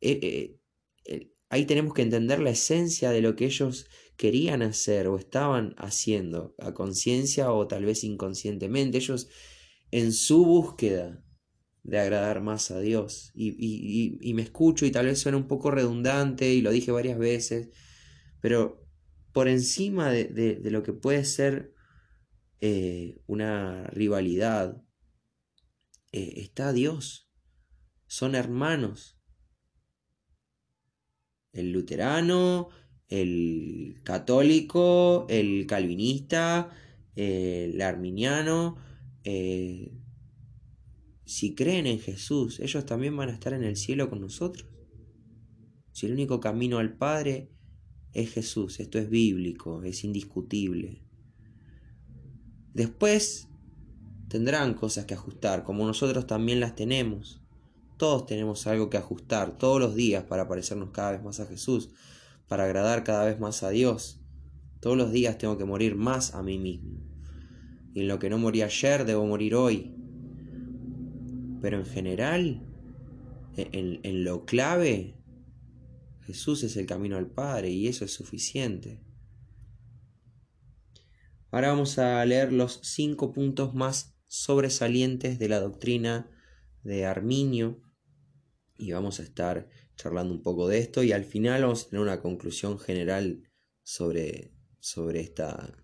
eh, 0.00 0.58
eh, 1.04 1.32
ahí 1.48 1.66
tenemos 1.66 1.94
que 1.94 2.02
entender 2.02 2.40
la 2.40 2.50
esencia 2.50 3.10
de 3.10 3.22
lo 3.22 3.36
que 3.36 3.46
ellos 3.46 3.86
querían 4.16 4.62
hacer 4.62 5.08
o 5.08 5.18
estaban 5.18 5.74
haciendo, 5.78 6.54
a 6.58 6.74
conciencia 6.74 7.52
o 7.52 7.66
tal 7.66 7.84
vez 7.84 8.04
inconscientemente. 8.04 8.98
Ellos 8.98 9.28
en 9.90 10.12
su 10.12 10.44
búsqueda 10.44 11.24
de 11.82 11.98
agradar 11.98 12.40
más 12.40 12.70
a 12.70 12.80
Dios. 12.80 13.32
Y, 13.34 14.32
me 14.34 14.42
escucho 14.42 14.86
y 14.86 14.90
tal 14.90 15.06
vez 15.06 15.18
suena 15.20 15.38
un 15.38 15.48
poco 15.48 15.70
redundante 15.70 16.52
y 16.52 16.60
lo 16.60 16.70
dije 16.70 16.92
varias 16.92 17.18
veces, 17.18 17.68
pero 18.40 18.86
por 19.32 19.48
encima 19.48 20.10
de, 20.10 20.24
de 20.24 20.70
lo 20.70 20.82
que 20.82 20.92
puede 20.92 21.24
ser 21.24 21.74
eh, 22.62 23.22
una 23.26 23.86
rivalidad, 23.86 24.82
eh, 26.12 26.34
está 26.36 26.72
Dios. 26.72 27.30
Son 28.06 28.34
hermanos. 28.34 29.18
El 31.52 31.72
luterano, 31.72 32.68
el 33.08 34.00
católico, 34.04 35.26
el 35.30 35.66
calvinista, 35.66 36.70
el 37.16 37.80
arminiano, 37.80 38.76
eh, 39.24 39.92
si 41.30 41.54
creen 41.54 41.86
en 41.86 42.00
Jesús, 42.00 42.58
ellos 42.58 42.84
también 42.84 43.16
van 43.16 43.28
a 43.28 43.32
estar 43.32 43.52
en 43.52 43.62
el 43.62 43.76
cielo 43.76 44.10
con 44.10 44.20
nosotros. 44.20 44.68
Si 45.92 46.06
el 46.06 46.12
único 46.14 46.40
camino 46.40 46.78
al 46.78 46.96
Padre 46.96 47.52
es 48.12 48.32
Jesús, 48.32 48.80
esto 48.80 48.98
es 48.98 49.08
bíblico, 49.08 49.84
es 49.84 50.02
indiscutible. 50.02 51.04
Después 52.74 53.46
tendrán 54.26 54.74
cosas 54.74 55.04
que 55.04 55.14
ajustar, 55.14 55.62
como 55.62 55.86
nosotros 55.86 56.26
también 56.26 56.58
las 56.58 56.74
tenemos. 56.74 57.40
Todos 57.96 58.26
tenemos 58.26 58.66
algo 58.66 58.90
que 58.90 58.96
ajustar 58.96 59.56
todos 59.56 59.78
los 59.78 59.94
días 59.94 60.24
para 60.24 60.48
parecernos 60.48 60.90
cada 60.90 61.12
vez 61.12 61.22
más 61.22 61.38
a 61.38 61.46
Jesús, 61.46 61.90
para 62.48 62.64
agradar 62.64 63.04
cada 63.04 63.24
vez 63.26 63.38
más 63.38 63.62
a 63.62 63.70
Dios. 63.70 64.18
Todos 64.80 64.96
los 64.96 65.12
días 65.12 65.38
tengo 65.38 65.56
que 65.56 65.64
morir 65.64 65.94
más 65.94 66.34
a 66.34 66.42
mí 66.42 66.58
mismo. 66.58 66.98
Y 67.94 68.00
en 68.00 68.08
lo 68.08 68.18
que 68.18 68.30
no 68.30 68.38
morí 68.38 68.62
ayer 68.62 69.04
debo 69.04 69.24
morir 69.26 69.54
hoy. 69.54 69.99
Pero 71.60 71.78
en 71.78 71.86
general, 71.86 72.66
en, 73.56 74.00
en 74.02 74.24
lo 74.24 74.44
clave, 74.44 75.16
Jesús 76.22 76.62
es 76.62 76.76
el 76.76 76.86
camino 76.86 77.16
al 77.16 77.30
Padre 77.30 77.70
y 77.70 77.88
eso 77.88 78.04
es 78.04 78.12
suficiente. 78.12 79.02
Ahora 81.50 81.68
vamos 81.68 81.98
a 81.98 82.24
leer 82.24 82.52
los 82.52 82.80
cinco 82.82 83.32
puntos 83.32 83.74
más 83.74 84.14
sobresalientes 84.28 85.40
de 85.40 85.48
la 85.48 85.58
doctrina 85.58 86.30
de 86.84 87.04
Arminio 87.04 87.82
y 88.78 88.92
vamos 88.92 89.18
a 89.18 89.24
estar 89.24 89.68
charlando 89.96 90.32
un 90.32 90.42
poco 90.42 90.68
de 90.68 90.78
esto 90.78 91.02
y 91.02 91.12
al 91.12 91.24
final 91.24 91.62
vamos 91.62 91.84
a 91.84 91.88
tener 91.90 92.02
una 92.02 92.22
conclusión 92.22 92.78
general 92.78 93.42
sobre, 93.82 94.54
sobre, 94.78 95.20
esta, 95.20 95.76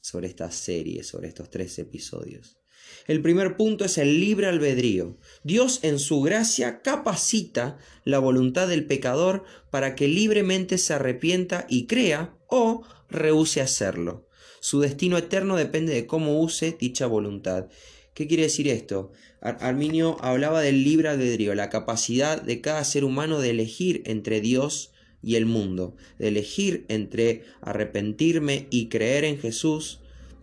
sobre 0.00 0.28
esta 0.28 0.50
serie, 0.50 1.04
sobre 1.04 1.28
estos 1.28 1.50
tres 1.50 1.78
episodios. 1.78 2.61
El 3.06 3.20
primer 3.20 3.56
punto 3.56 3.84
es 3.84 3.98
el 3.98 4.20
libre 4.20 4.46
albedrío. 4.46 5.16
Dios 5.42 5.80
en 5.82 5.98
su 5.98 6.20
gracia 6.20 6.82
capacita 6.82 7.78
la 8.04 8.18
voluntad 8.18 8.68
del 8.68 8.86
pecador 8.86 9.44
para 9.70 9.94
que 9.94 10.08
libremente 10.08 10.78
se 10.78 10.94
arrepienta 10.94 11.66
y 11.68 11.86
crea 11.86 12.34
o 12.46 12.82
rehúse 13.10 13.60
hacerlo. 13.60 14.26
Su 14.60 14.80
destino 14.80 15.18
eterno 15.18 15.56
depende 15.56 15.92
de 15.92 16.06
cómo 16.06 16.40
use 16.40 16.76
dicha 16.78 17.06
voluntad. 17.06 17.66
¿Qué 18.14 18.28
quiere 18.28 18.44
decir 18.44 18.68
esto? 18.68 19.10
Arminio 19.40 20.18
hablaba 20.20 20.60
del 20.60 20.84
libre 20.84 21.08
albedrío, 21.08 21.54
la 21.54 21.70
capacidad 21.70 22.40
de 22.40 22.60
cada 22.60 22.84
ser 22.84 23.04
humano 23.04 23.40
de 23.40 23.50
elegir 23.50 24.02
entre 24.06 24.40
Dios 24.40 24.92
y 25.22 25.36
el 25.36 25.46
mundo, 25.46 25.96
de 26.18 26.28
elegir 26.28 26.84
entre 26.88 27.42
arrepentirme 27.60 28.68
y 28.70 28.88
creer 28.88 29.24
en 29.24 29.38
Jesús 29.38 30.01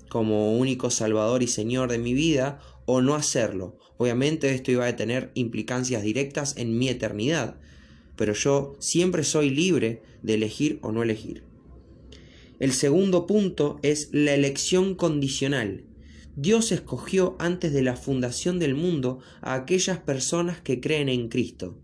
como 0.10 0.58
único 0.58 0.90
Salvador 0.90 1.44
y 1.44 1.48
Señor 1.48 1.90
de 1.90 2.00
mi 2.00 2.14
vida 2.14 2.60
o 2.86 3.02
no 3.02 3.16
hacerlo. 3.16 3.78
Obviamente 3.98 4.54
esto 4.54 4.72
iba 4.72 4.86
a 4.86 4.96
tener 4.96 5.32
implicancias 5.36 6.04
directas 6.04 6.56
en 6.58 6.78
mi 6.78 6.90
eternidad, 6.90 7.60
pero 8.16 8.34
yo 8.34 8.76
siempre 8.80 9.24
soy 9.24 9.50
libre 9.50 10.02
de 10.24 10.34
elegir 10.34 10.80
o 10.82 10.92
no 10.92 11.04
elegir. 11.04 11.44
El 12.60 12.74
segundo 12.74 13.26
punto 13.26 13.80
es 13.84 14.10
la 14.12 14.34
elección 14.34 14.96
condicional. 14.96 15.86
Dios 16.36 16.72
escogió 16.72 17.36
antes 17.40 17.72
de 17.72 17.84
la 17.84 17.96
fundación 17.96 18.60
del 18.60 18.76
mundo 18.76 19.20
a 19.42 19.54
aquellas 19.54 20.00
personas 20.00 20.60
que 20.60 20.82
creen 20.82 21.10
en 21.10 21.30
Cristo. 21.30 21.82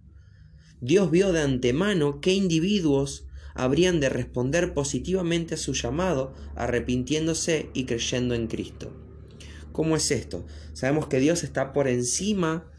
Dios 0.82 1.12
vio 1.12 1.32
de 1.32 1.42
antemano 1.42 2.20
qué 2.20 2.34
individuos 2.34 3.26
habrían 3.56 4.00
de 4.00 4.10
responder 4.10 4.74
positivamente 4.74 5.56
a 5.56 5.58
su 5.58 5.74
llamado, 5.74 6.34
arrepintiéndose 6.56 7.70
y 7.74 7.86
creyendo 7.86 8.36
en 8.36 8.48
Cristo. 8.48 8.94
¿Cómo 9.72 9.96
es 9.96 10.12
esto? 10.12 10.46
Sabemos 10.74 11.08
que 11.08 11.20
Dios 11.20 11.44
está 11.44 11.74
por 11.74 11.88
encima 11.88 12.70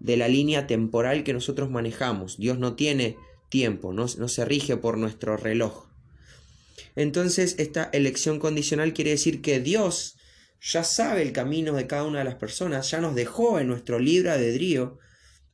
de 0.00 0.16
la 0.16 0.28
línea 0.28 0.66
temporal 0.66 1.24
que 1.24 1.32
nosotros 1.32 1.70
manejamos. 1.70 2.36
Dios 2.36 2.58
no 2.58 2.74
tiene 2.74 3.16
tiempo, 3.48 3.92
no, 3.92 4.06
no 4.18 4.28
se 4.28 4.44
rige 4.44 4.76
por 4.76 4.98
nuestro 4.98 5.36
reloj. 5.36 5.86
Entonces, 6.96 7.54
esta 7.58 7.88
elección 7.92 8.38
condicional 8.38 8.92
quiere 8.92 9.10
decir 9.10 9.40
que 9.40 9.60
Dios 9.60 10.16
ya 10.60 10.82
sabe 10.82 11.22
el 11.22 11.32
camino 11.32 11.74
de 11.74 11.86
cada 11.86 12.04
una 12.04 12.20
de 12.20 12.24
las 12.24 12.36
personas, 12.36 12.90
ya 12.90 13.00
nos 13.00 13.14
dejó 13.14 13.60
en 13.60 13.68
nuestro 13.68 13.98
libre 13.98 14.30
albedrío, 14.30 14.98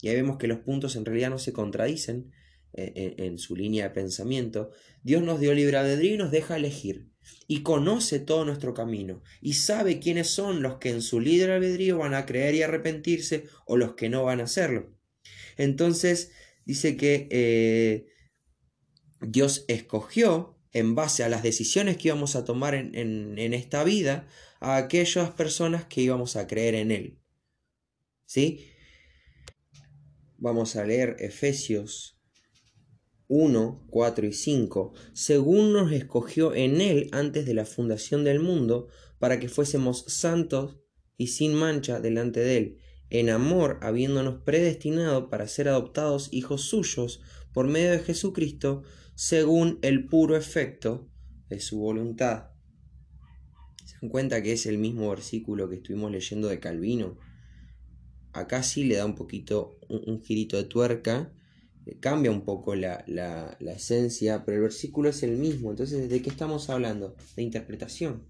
y 0.00 0.08
ahí 0.08 0.16
vemos 0.16 0.38
que 0.38 0.46
los 0.46 0.58
puntos 0.58 0.96
en 0.96 1.04
realidad 1.04 1.30
no 1.30 1.38
se 1.38 1.52
contradicen 1.52 2.32
en, 2.72 3.38
su 3.38 3.56
línea 3.56 3.88
de 3.88 3.94
pensamiento. 3.94 4.70
Dios 5.02 5.22
nos 5.22 5.40
dio 5.40 5.54
libre 5.54 5.76
albedrío 5.76 6.14
y 6.14 6.18
nos 6.18 6.30
deja 6.30 6.56
elegir, 6.56 7.10
y 7.46 7.62
conoce 7.62 8.18
todo 8.20 8.44
nuestro 8.44 8.74
camino, 8.74 9.22
y 9.40 9.54
sabe 9.54 9.98
quiénes 9.98 10.28
son 10.28 10.62
los 10.62 10.78
que 10.78 10.90
en 10.90 11.02
su 11.02 11.20
libre 11.20 11.52
albedrío 11.52 11.98
van 11.98 12.14
a 12.14 12.26
creer 12.26 12.54
y 12.54 12.62
arrepentirse, 12.62 13.46
o 13.66 13.76
los 13.76 13.94
que 13.94 14.08
no 14.08 14.24
van 14.24 14.40
a 14.40 14.44
hacerlo. 14.44 14.94
Entonces, 15.56 16.32
dice 16.64 16.96
que 16.96 17.28
eh, 17.30 18.06
Dios 19.20 19.64
escogió 19.68 20.56
en 20.72 20.94
base 20.94 21.24
a 21.24 21.28
las 21.28 21.42
decisiones 21.42 21.96
que 21.96 22.08
íbamos 22.08 22.36
a 22.36 22.44
tomar 22.44 22.74
en, 22.74 22.94
en, 22.94 23.38
en, 23.38 23.54
esta 23.54 23.82
vida, 23.82 24.28
a 24.60 24.76
aquellas 24.76 25.30
personas 25.30 25.84
que 25.86 26.02
íbamos 26.02 26.36
a 26.36 26.46
creer 26.46 26.76
en 26.76 26.92
Él. 26.92 27.18
¿Sí? 28.24 28.68
Vamos 30.38 30.76
a 30.76 30.84
leer 30.84 31.16
Efesios 31.18 32.19
1, 33.30 33.86
4 33.88 34.26
y 34.26 34.32
5. 34.32 34.92
Según 35.12 35.72
nos 35.72 35.92
escogió 35.92 36.52
en 36.52 36.80
Él 36.80 37.08
antes 37.12 37.46
de 37.46 37.54
la 37.54 37.64
fundación 37.64 38.24
del 38.24 38.40
mundo, 38.40 38.88
para 39.20 39.38
que 39.38 39.48
fuésemos 39.48 40.04
santos 40.08 40.78
y 41.16 41.28
sin 41.28 41.54
mancha 41.54 42.00
delante 42.00 42.40
de 42.40 42.56
Él, 42.56 42.78
en 43.08 43.30
amor 43.30 43.78
habiéndonos 43.82 44.42
predestinado 44.42 45.30
para 45.30 45.46
ser 45.46 45.68
adoptados 45.68 46.28
hijos 46.32 46.62
suyos 46.62 47.22
por 47.52 47.68
medio 47.68 47.92
de 47.92 48.00
Jesucristo, 48.00 48.82
según 49.14 49.78
el 49.82 50.06
puro 50.06 50.36
efecto 50.36 51.08
de 51.48 51.60
su 51.60 51.78
voluntad. 51.78 52.50
¿Se 53.84 53.94
dan 54.02 54.10
cuenta 54.10 54.42
que 54.42 54.54
es 54.54 54.66
el 54.66 54.78
mismo 54.78 55.08
versículo 55.08 55.68
que 55.68 55.76
estuvimos 55.76 56.10
leyendo 56.10 56.48
de 56.48 56.58
Calvino? 56.58 57.16
Acá 58.32 58.64
sí 58.64 58.82
le 58.84 58.96
da 58.96 59.06
un 59.06 59.14
poquito, 59.14 59.78
un, 59.88 60.02
un 60.04 60.20
de 60.22 60.64
tuerca, 60.64 61.32
cambia 61.98 62.30
un 62.30 62.44
poco 62.44 62.74
la, 62.74 63.04
la, 63.06 63.56
la 63.60 63.72
esencia, 63.72 64.44
pero 64.44 64.56
el 64.56 64.62
versículo 64.62 65.08
es 65.08 65.22
el 65.22 65.36
mismo. 65.36 65.70
Entonces, 65.70 66.08
¿de 66.08 66.22
qué 66.22 66.30
estamos 66.30 66.70
hablando? 66.70 67.16
De 67.36 67.42
interpretación. 67.42 68.28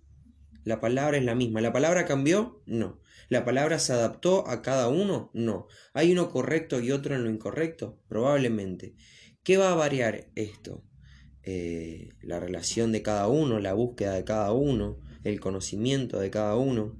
La 0.64 0.80
palabra 0.80 1.16
es 1.16 1.24
la 1.24 1.34
misma. 1.34 1.60
¿La 1.60 1.72
palabra 1.72 2.04
cambió? 2.04 2.62
No. 2.66 3.00
¿La 3.28 3.44
palabra 3.44 3.78
se 3.78 3.92
adaptó 3.92 4.46
a 4.48 4.60
cada 4.62 4.88
uno? 4.88 5.30
No. 5.34 5.66
¿Hay 5.94 6.12
uno 6.12 6.30
correcto 6.30 6.80
y 6.80 6.90
otro 6.90 7.14
en 7.14 7.24
lo 7.24 7.30
incorrecto? 7.30 8.00
Probablemente. 8.08 8.94
¿Qué 9.42 9.56
va 9.56 9.72
a 9.72 9.76
variar 9.76 10.28
esto? 10.34 10.84
Eh, 11.42 12.10
la 12.22 12.38
relación 12.38 12.92
de 12.92 13.02
cada 13.02 13.28
uno, 13.28 13.58
la 13.58 13.72
búsqueda 13.72 14.14
de 14.14 14.24
cada 14.24 14.52
uno, 14.52 14.98
el 15.24 15.40
conocimiento 15.40 16.18
de 16.18 16.30
cada 16.30 16.56
uno. 16.56 16.98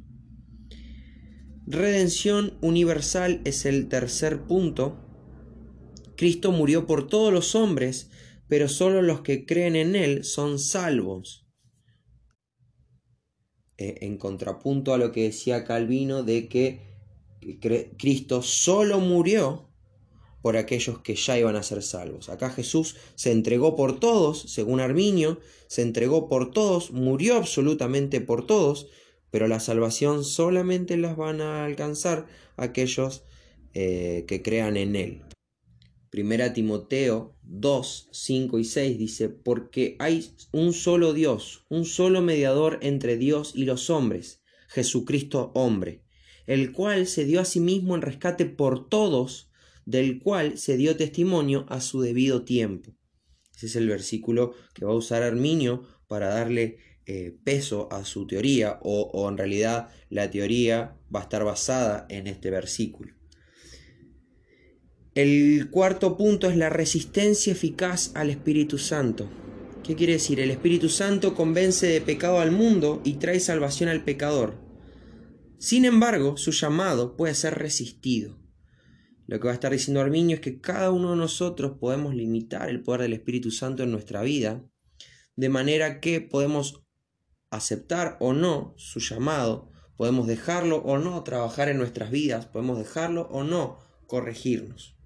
Redención 1.66 2.58
universal 2.62 3.42
es 3.44 3.66
el 3.66 3.88
tercer 3.88 4.42
punto. 4.42 4.98
Cristo 6.20 6.52
murió 6.52 6.84
por 6.84 7.08
todos 7.08 7.32
los 7.32 7.54
hombres, 7.54 8.10
pero 8.46 8.68
solo 8.68 9.00
los 9.00 9.22
que 9.22 9.46
creen 9.46 9.74
en 9.74 9.96
Él 9.96 10.22
son 10.22 10.58
salvos. 10.58 11.46
Eh, 13.78 14.00
en 14.02 14.18
contrapunto 14.18 14.92
a 14.92 14.98
lo 14.98 15.12
que 15.12 15.22
decía 15.22 15.64
Calvino 15.64 16.22
de 16.22 16.46
que 16.46 16.82
Cristo 17.96 18.42
solo 18.42 19.00
murió 19.00 19.70
por 20.42 20.58
aquellos 20.58 20.98
que 20.98 21.14
ya 21.14 21.38
iban 21.38 21.56
a 21.56 21.62
ser 21.62 21.82
salvos. 21.82 22.28
Acá 22.28 22.50
Jesús 22.50 22.96
se 23.14 23.32
entregó 23.32 23.74
por 23.74 23.98
todos, 23.98 24.42
según 24.42 24.80
Arminio, 24.80 25.40
se 25.68 25.80
entregó 25.80 26.28
por 26.28 26.50
todos, 26.50 26.90
murió 26.90 27.36
absolutamente 27.36 28.20
por 28.20 28.46
todos, 28.46 28.88
pero 29.30 29.48
la 29.48 29.58
salvación 29.58 30.22
solamente 30.24 30.98
las 30.98 31.16
van 31.16 31.40
a 31.40 31.64
alcanzar 31.64 32.26
aquellos 32.58 33.24
eh, 33.72 34.26
que 34.28 34.42
crean 34.42 34.76
en 34.76 34.96
Él. 34.96 35.22
Primera 36.10 36.52
Timoteo 36.52 37.36
2, 37.44 38.08
5 38.10 38.58
y 38.58 38.64
6 38.64 38.98
dice, 38.98 39.28
porque 39.28 39.94
hay 40.00 40.34
un 40.50 40.72
solo 40.72 41.12
Dios, 41.12 41.64
un 41.68 41.84
solo 41.84 42.20
mediador 42.20 42.80
entre 42.82 43.16
Dios 43.16 43.52
y 43.54 43.64
los 43.64 43.90
hombres, 43.90 44.42
Jesucristo 44.68 45.52
hombre, 45.54 46.02
el 46.48 46.72
cual 46.72 47.06
se 47.06 47.24
dio 47.24 47.40
a 47.40 47.44
sí 47.44 47.60
mismo 47.60 47.94
en 47.94 48.02
rescate 48.02 48.44
por 48.44 48.88
todos, 48.88 49.52
del 49.86 50.18
cual 50.18 50.58
se 50.58 50.76
dio 50.76 50.96
testimonio 50.96 51.64
a 51.68 51.80
su 51.80 52.00
debido 52.00 52.42
tiempo. 52.44 52.96
Ese 53.54 53.66
es 53.66 53.76
el 53.76 53.88
versículo 53.88 54.54
que 54.74 54.84
va 54.84 54.90
a 54.90 54.96
usar 54.96 55.22
Arminio 55.22 55.86
para 56.08 56.28
darle 56.28 56.78
eh, 57.06 57.36
peso 57.44 57.88
a 57.92 58.04
su 58.04 58.26
teoría 58.26 58.80
o, 58.82 59.02
o 59.12 59.28
en 59.28 59.38
realidad 59.38 59.90
la 60.08 60.28
teoría 60.28 60.96
va 61.14 61.20
a 61.20 61.22
estar 61.24 61.44
basada 61.44 62.06
en 62.08 62.26
este 62.26 62.50
versículo. 62.50 63.19
El 65.16 65.70
cuarto 65.70 66.16
punto 66.16 66.48
es 66.48 66.56
la 66.56 66.68
resistencia 66.68 67.52
eficaz 67.52 68.12
al 68.14 68.30
Espíritu 68.30 68.78
Santo. 68.78 69.28
¿Qué 69.82 69.96
quiere 69.96 70.12
decir? 70.12 70.38
El 70.38 70.52
Espíritu 70.52 70.88
Santo 70.88 71.34
convence 71.34 71.88
de 71.88 72.00
pecado 72.00 72.38
al 72.38 72.52
mundo 72.52 73.00
y 73.02 73.14
trae 73.14 73.40
salvación 73.40 73.88
al 73.88 74.04
pecador. 74.04 74.54
Sin 75.58 75.84
embargo, 75.84 76.36
su 76.36 76.52
llamado 76.52 77.16
puede 77.16 77.34
ser 77.34 77.58
resistido. 77.58 78.38
Lo 79.26 79.40
que 79.40 79.46
va 79.46 79.50
a 79.50 79.54
estar 79.54 79.72
diciendo 79.72 80.00
Arminio 80.00 80.36
es 80.36 80.40
que 80.40 80.60
cada 80.60 80.92
uno 80.92 81.10
de 81.10 81.16
nosotros 81.16 81.78
podemos 81.80 82.14
limitar 82.14 82.70
el 82.70 82.84
poder 82.84 83.02
del 83.02 83.14
Espíritu 83.14 83.50
Santo 83.50 83.82
en 83.82 83.90
nuestra 83.90 84.22
vida, 84.22 84.64
de 85.34 85.48
manera 85.48 85.98
que 85.98 86.20
podemos 86.20 86.84
aceptar 87.50 88.16
o 88.20 88.32
no 88.32 88.74
su 88.76 89.00
llamado, 89.00 89.72
podemos 89.96 90.28
dejarlo 90.28 90.76
o 90.76 90.98
no 90.98 91.20
trabajar 91.24 91.68
en 91.68 91.78
nuestras 91.78 92.12
vidas, 92.12 92.46
podemos 92.46 92.78
dejarlo 92.78 93.22
o 93.22 93.42
no 93.42 93.80
corregirnos. 94.06 94.99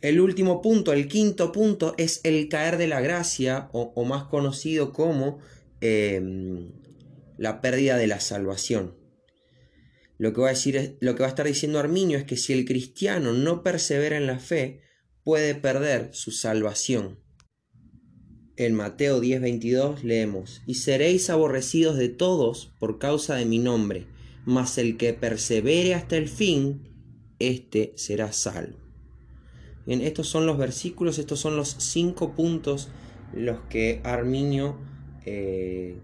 El 0.00 0.20
último 0.20 0.62
punto, 0.62 0.92
el 0.92 1.08
quinto 1.08 1.50
punto, 1.50 1.94
es 1.98 2.20
el 2.22 2.48
caer 2.48 2.76
de 2.76 2.86
la 2.86 3.00
gracia, 3.00 3.68
o, 3.72 4.04
más 4.04 4.24
conocido 4.24 4.92
como 4.92 5.38
em, 5.80 6.70
la 7.36 7.60
pérdida 7.60 7.96
de 7.96 8.06
la 8.06 8.20
salvación. 8.20 8.94
Lo 10.18 10.32
que, 10.32 10.40
va 10.40 10.48
a 10.48 10.50
decir 10.50 10.96
lo 11.00 11.14
que 11.14 11.22
va 11.22 11.26
a 11.26 11.30
estar 11.30 11.46
diciendo 11.46 11.78
Arminio 11.78 12.18
es 12.18 12.24
que 12.24 12.36
si 12.36 12.52
el 12.52 12.64
cristiano 12.64 13.32
no 13.32 13.62
persevera 13.62 14.16
en 14.16 14.26
la 14.26 14.38
fe, 14.38 14.80
puede 15.24 15.54
perder 15.54 16.10
su 16.12 16.30
salvación. 16.30 17.20
En 18.56 18.74
Mateo 18.74 19.20
10:22 19.20 20.02
leemos, 20.02 20.62
y 20.66 20.74
seréis 20.74 21.30
aborrecidos 21.30 21.96
de 21.96 22.08
todos 22.08 22.72
por 22.80 22.98
causa 22.98 23.36
de 23.36 23.46
mi 23.46 23.58
nombre, 23.58 24.06
mas 24.44 24.78
el 24.78 24.96
que 24.96 25.12
persevere 25.12 25.94
hasta 25.94 26.16
el 26.16 26.28
fin, 26.28 26.88
éste 27.38 27.92
será 27.96 28.32
salvo. 28.32 28.87
Estos 29.88 30.28
son 30.28 30.44
los 30.44 30.58
versículos, 30.58 31.18
estos 31.18 31.40
son 31.40 31.56
los 31.56 31.70
cinco 31.78 32.34
puntos 32.34 32.90
los 33.32 33.60
que 33.68 34.00
Arminio 34.04 34.78
eh, 35.24 35.96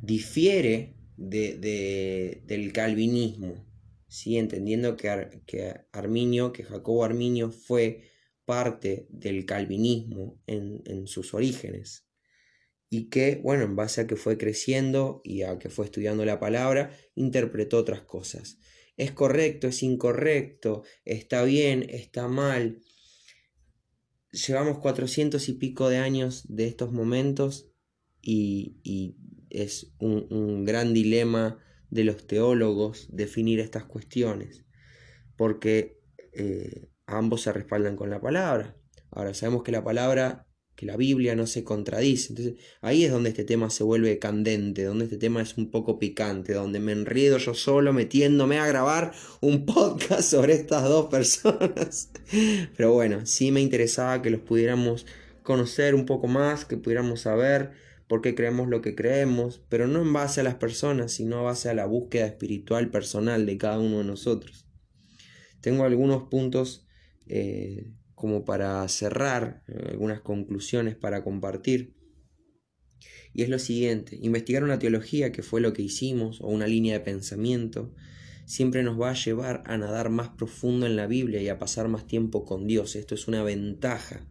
difiere 0.00 0.94
de, 1.16 2.40
del 2.46 2.72
calvinismo, 2.72 3.66
¿sí? 4.06 4.38
entendiendo 4.38 4.96
que, 4.96 5.42
que, 5.46 5.74
Arminio, 5.92 6.52
que 6.52 6.62
Jacobo 6.62 7.04
Arminio 7.04 7.50
fue 7.50 8.02
parte 8.44 9.06
del 9.10 9.44
calvinismo 9.44 10.40
en, 10.46 10.82
en 10.86 11.08
sus 11.08 11.34
orígenes 11.34 12.06
y 12.88 13.10
que, 13.10 13.40
bueno, 13.42 13.64
en 13.64 13.76
base 13.76 14.02
a 14.02 14.06
que 14.06 14.16
fue 14.16 14.38
creciendo 14.38 15.20
y 15.24 15.42
a 15.42 15.58
que 15.58 15.68
fue 15.68 15.84
estudiando 15.84 16.24
la 16.24 16.38
palabra, 16.38 16.92
interpretó 17.16 17.78
otras 17.78 18.02
cosas 18.02 18.58
es 18.98 19.12
correcto, 19.12 19.68
es 19.68 19.82
incorrecto, 19.84 20.82
está 21.04 21.44
bien, 21.44 21.86
está 21.88 22.26
mal. 22.26 22.82
Llevamos 24.32 24.80
cuatrocientos 24.80 25.48
y 25.48 25.54
pico 25.54 25.88
de 25.88 25.98
años 25.98 26.44
de 26.48 26.66
estos 26.66 26.92
momentos 26.92 27.72
y, 28.20 29.16
es 29.50 29.94
un, 29.98 30.64
gran 30.66 30.92
dilema 30.92 31.58
de 31.88 32.04
los 32.04 32.26
teólogos 32.26 33.06
definir 33.10 33.60
estas 33.60 33.84
cuestiones, 33.84 34.66
porque 35.36 36.00
eh, 36.32 36.90
ambos 37.06 37.42
se 37.42 37.52
respaldan 37.52 37.96
con 37.96 38.10
la 38.10 38.20
palabra. 38.20 38.76
Ahora 39.10 39.32
sabemos 39.32 39.62
que 39.62 39.72
la 39.72 39.84
palabra 39.84 40.47
que 40.78 40.86
la 40.86 40.96
Biblia 40.96 41.34
no 41.34 41.48
se 41.48 41.64
contradice. 41.64 42.28
Entonces 42.28 42.54
ahí 42.82 43.04
es 43.04 43.10
donde 43.10 43.30
este 43.30 43.42
tema 43.42 43.68
se 43.68 43.82
vuelve 43.82 44.20
candente, 44.20 44.84
donde 44.84 45.06
este 45.06 45.16
tema 45.16 45.42
es 45.42 45.58
un 45.58 45.72
poco 45.72 45.98
picante, 45.98 46.52
donde 46.52 46.78
me 46.78 46.92
enredo 46.92 47.36
yo 47.38 47.52
solo 47.52 47.92
metiéndome 47.92 48.60
a 48.60 48.66
grabar 48.68 49.12
un 49.40 49.66
podcast 49.66 50.30
sobre 50.30 50.54
estas 50.54 50.84
dos 50.84 51.06
personas. 51.06 52.12
Pero 52.76 52.92
bueno, 52.92 53.26
sí 53.26 53.50
me 53.50 53.60
interesaba 53.60 54.22
que 54.22 54.30
los 54.30 54.40
pudiéramos 54.40 55.04
conocer 55.42 55.96
un 55.96 56.06
poco 56.06 56.28
más, 56.28 56.64
que 56.64 56.76
pudiéramos 56.76 57.22
saber 57.22 57.72
por 58.06 58.22
qué 58.22 58.36
creemos 58.36 58.68
lo 58.68 58.80
que 58.80 58.94
creemos, 58.94 59.60
pero 59.68 59.88
no 59.88 60.02
en 60.02 60.12
base 60.12 60.42
a 60.42 60.44
las 60.44 60.54
personas, 60.54 61.10
sino 61.10 61.38
en 61.38 61.44
base 61.44 61.68
a 61.68 61.74
la 61.74 61.86
búsqueda 61.86 62.26
espiritual 62.26 62.88
personal 62.92 63.46
de 63.46 63.58
cada 63.58 63.80
uno 63.80 63.98
de 63.98 64.04
nosotros. 64.04 64.68
Tengo 65.60 65.82
algunos 65.82 66.28
puntos 66.28 66.86
eh, 67.26 67.94
como 68.18 68.44
para 68.44 68.86
cerrar, 68.88 69.62
eh, 69.68 69.90
algunas 69.90 70.20
conclusiones 70.20 70.96
para 70.96 71.22
compartir. 71.22 71.94
Y 73.32 73.42
es 73.42 73.48
lo 73.48 73.60
siguiente, 73.60 74.18
investigar 74.20 74.64
una 74.64 74.80
teología, 74.80 75.30
que 75.30 75.44
fue 75.44 75.60
lo 75.60 75.72
que 75.72 75.82
hicimos, 75.82 76.40
o 76.40 76.48
una 76.48 76.66
línea 76.66 76.94
de 76.94 77.04
pensamiento, 77.04 77.94
siempre 78.44 78.82
nos 78.82 79.00
va 79.00 79.10
a 79.10 79.14
llevar 79.14 79.62
a 79.66 79.78
nadar 79.78 80.10
más 80.10 80.30
profundo 80.30 80.86
en 80.86 80.96
la 80.96 81.06
Biblia 81.06 81.40
y 81.40 81.48
a 81.48 81.60
pasar 81.60 81.86
más 81.86 82.08
tiempo 82.08 82.44
con 82.44 82.66
Dios. 82.66 82.96
Esto 82.96 83.14
es 83.14 83.28
una 83.28 83.44
ventaja, 83.44 84.26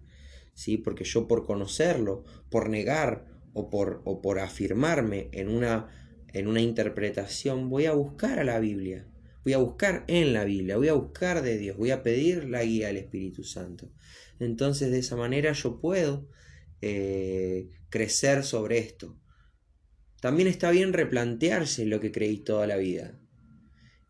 ¿sí? 0.53 0.77
Porque 0.77 1.05
yo 1.05 1.25
por 1.29 1.45
conocerlo, 1.45 2.25
por 2.49 2.67
negar 2.67 3.25
o 3.53 3.69
por, 3.69 4.01
o 4.03 4.21
por 4.21 4.39
afirmarme 4.39 5.29
en 5.31 5.47
una, 5.47 5.87
en 6.33 6.47
una 6.47 6.59
interpretación, 6.59 7.69
voy 7.69 7.85
a 7.85 7.93
buscar 7.93 8.39
a 8.39 8.43
la 8.43 8.59
Biblia 8.59 9.07
Voy 9.47 9.53
a 9.53 9.59
buscar 9.59 10.03
en 10.09 10.33
la 10.33 10.43
Biblia, 10.43 10.75
voy 10.75 10.89
a 10.89 10.93
buscar 10.93 11.41
de 11.41 11.57
Dios, 11.57 11.77
voy 11.77 11.91
a 11.91 12.03
pedir 12.03 12.49
la 12.49 12.65
guía 12.65 12.87
del 12.87 12.97
Espíritu 12.97 13.45
Santo. 13.45 13.89
Entonces 14.41 14.91
de 14.91 14.99
esa 14.99 15.15
manera 15.15 15.53
yo 15.53 15.79
puedo 15.79 16.27
eh, 16.81 17.69
crecer 17.87 18.43
sobre 18.43 18.79
esto. 18.79 19.17
También 20.19 20.49
está 20.49 20.69
bien 20.69 20.91
replantearse 20.91 21.85
lo 21.85 22.01
que 22.01 22.11
creí 22.11 22.39
toda 22.39 22.67
la 22.67 22.75
vida. 22.75 23.17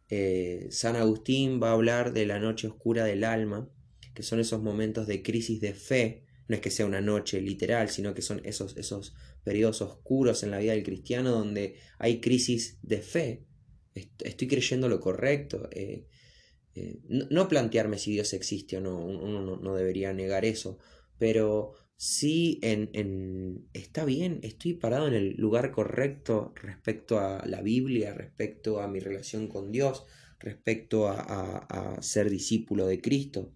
Eh, 0.09 0.69
San 0.71 0.95
Agustín 0.95 1.61
va 1.61 1.69
a 1.69 1.73
hablar 1.73 2.13
de 2.13 2.25
la 2.25 2.39
noche 2.39 2.65
oscura 2.65 3.05
del 3.05 3.23
alma, 3.23 3.69
que 4.15 4.23
son 4.23 4.39
esos 4.39 4.63
momentos 4.63 5.05
de 5.05 5.21
crisis 5.21 5.61
de 5.61 5.75
fe. 5.75 6.23
No 6.47 6.55
es 6.55 6.61
que 6.61 6.71
sea 6.71 6.87
una 6.87 7.01
noche 7.01 7.41
literal, 7.41 7.89
sino 7.89 8.15
que 8.15 8.23
son 8.23 8.41
esos, 8.43 8.75
esos 8.75 9.13
periodos 9.43 9.83
oscuros 9.83 10.41
en 10.41 10.49
la 10.49 10.57
vida 10.57 10.71
del 10.71 10.81
cristiano 10.81 11.29
donde 11.29 11.75
hay 11.99 12.21
crisis 12.21 12.79
de 12.81 13.03
fe, 13.03 13.45
estoy 14.23 14.47
creyendo 14.47 14.89
lo 14.89 14.99
correcto. 14.99 15.69
Eh, 15.71 16.05
eh, 16.75 16.99
no, 17.07 17.47
plantearme 17.47 17.97
si 17.97 18.11
Dios 18.11 18.33
existe 18.33 18.77
o 18.77 18.81
no, 18.81 18.99
uno 18.99 19.57
no, 19.57 19.75
debería 19.75 20.13
negar 20.13 20.45
eso, 20.45 20.77
pero 21.17 21.73
sí 21.95 22.59
en, 22.61 23.67
está 23.73 24.05
bien, 24.05 24.39
estoy 24.43 24.75
parado 24.75 25.07
en 25.07 25.15
el 25.15 25.35
lugar 25.37 25.71
correcto 25.71 26.53
respecto 26.55 27.19
a 27.19 27.43
la 27.47 27.61
Biblia, 27.61 28.13
respecto 28.13 28.79
a 28.79 28.87
mi 28.87 28.99
relación 28.99 29.47
con 29.47 29.71
Dios, 29.71 30.05
respecto 30.39 31.07
a, 31.07 31.97
ser 32.01 32.29
discípulo 32.29 32.85
de 32.85 33.01
Cristo. 33.01 33.51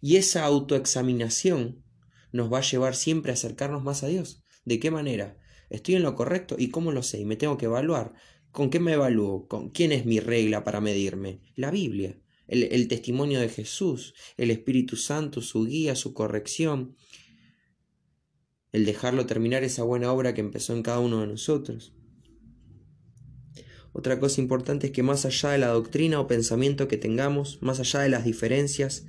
Y 0.00 0.16
esa 0.16 0.44
autoexaminación 0.44 1.84
nos 2.32 2.52
va 2.52 2.58
a 2.58 2.62
llevar 2.62 2.96
siempre 2.96 3.30
a 3.30 3.34
acercarnos 3.34 3.84
más 3.84 4.02
a 4.02 4.08
Dios. 4.08 4.42
¿De 4.64 4.80
qué 4.80 4.90
manera? 4.90 5.36
¿Estoy 5.70 5.94
en 5.94 6.02
lo 6.02 6.16
correcto? 6.16 6.56
¿Y 6.58 6.70
cómo 6.70 6.92
lo 6.92 7.02
sé? 7.02 7.20
Y 7.20 7.24
me 7.24 7.36
tengo 7.36 7.56
que 7.56 7.66
evaluar. 7.66 8.14
¿Con 8.52 8.70
qué 8.70 8.80
me 8.80 8.94
evalúo? 8.94 9.46
¿Con 9.46 9.70
quién 9.70 9.92
es 9.92 10.04
mi 10.06 10.20
regla 10.20 10.64
para 10.64 10.80
medirme? 10.80 11.40
La 11.54 11.70
Biblia, 11.70 12.18
el, 12.48 12.88
testimonio 12.88 13.40
de 13.40 13.48
Jesús, 13.48 14.14
el 14.36 14.50
Espíritu 14.50 14.96
Santo, 14.96 15.42
su 15.42 15.66
guía, 15.66 15.94
su 15.94 16.14
corrección, 16.14 16.96
el 18.72 18.84
dejarlo 18.84 19.26
terminar 19.26 19.64
esa 19.64 19.82
buena 19.82 20.12
obra 20.12 20.34
que 20.34 20.40
empezó 20.40 20.74
en 20.74 20.82
cada 20.82 21.00
uno 21.00 21.20
de 21.20 21.26
nosotros. 21.26 21.94
Otra 23.92 24.18
cosa 24.20 24.40
importante 24.40 24.88
es 24.88 24.92
que 24.92 25.02
más 25.02 25.24
allá 25.24 25.50
de 25.50 25.58
la 25.58 25.68
doctrina 25.68 26.20
o 26.20 26.26
pensamiento 26.26 26.88
que 26.88 26.96
tengamos, 26.96 27.58
más 27.62 27.80
allá 27.80 28.00
de 28.00 28.08
las 28.08 28.24
diferencias, 28.24 29.06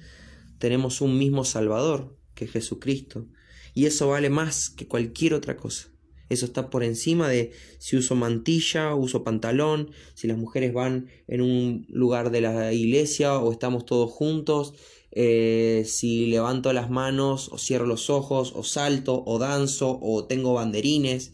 tenemos 0.57 1.01
un 1.01 1.17
mismo 1.17 1.45
Salvador, 1.45 2.17
que 2.33 2.45
es 2.45 2.51
Jesucristo, 2.51 3.27
y 3.73 3.85
eso 3.85 4.09
vale 4.09 4.29
más 4.29 4.69
que 4.69 4.87
cualquier 4.87 5.33
otra 5.33 5.57
cosa. 5.57 5.89
Eso 6.29 6.45
está 6.45 6.69
por 6.69 6.83
encima 6.83 7.27
de 7.27 7.51
si 7.79 7.97
uso 7.97 8.15
mantilla, 8.15 8.93
uso 8.93 9.23
pantalón, 9.23 9.91
si 10.13 10.27
las 10.27 10.37
mujeres 10.37 10.73
van 10.73 11.09
en 11.27 11.41
un 11.41 11.85
lugar 11.89 12.29
de 12.31 12.41
la 12.41 12.71
iglesia 12.71 13.39
o 13.39 13.51
estamos 13.51 13.85
todos 13.85 14.11
juntos, 14.11 14.75
eh, 15.11 15.83
si 15.87 16.27
levanto 16.27 16.71
las 16.71 16.91
manos 16.91 17.49
o 17.51 17.57
cierro 17.57 17.87
los 17.87 18.11
ojos 18.11 18.53
o 18.55 18.63
salto 18.63 19.23
o 19.25 19.39
danzo 19.39 19.97
o 20.01 20.25
tengo 20.25 20.53
banderines. 20.53 21.33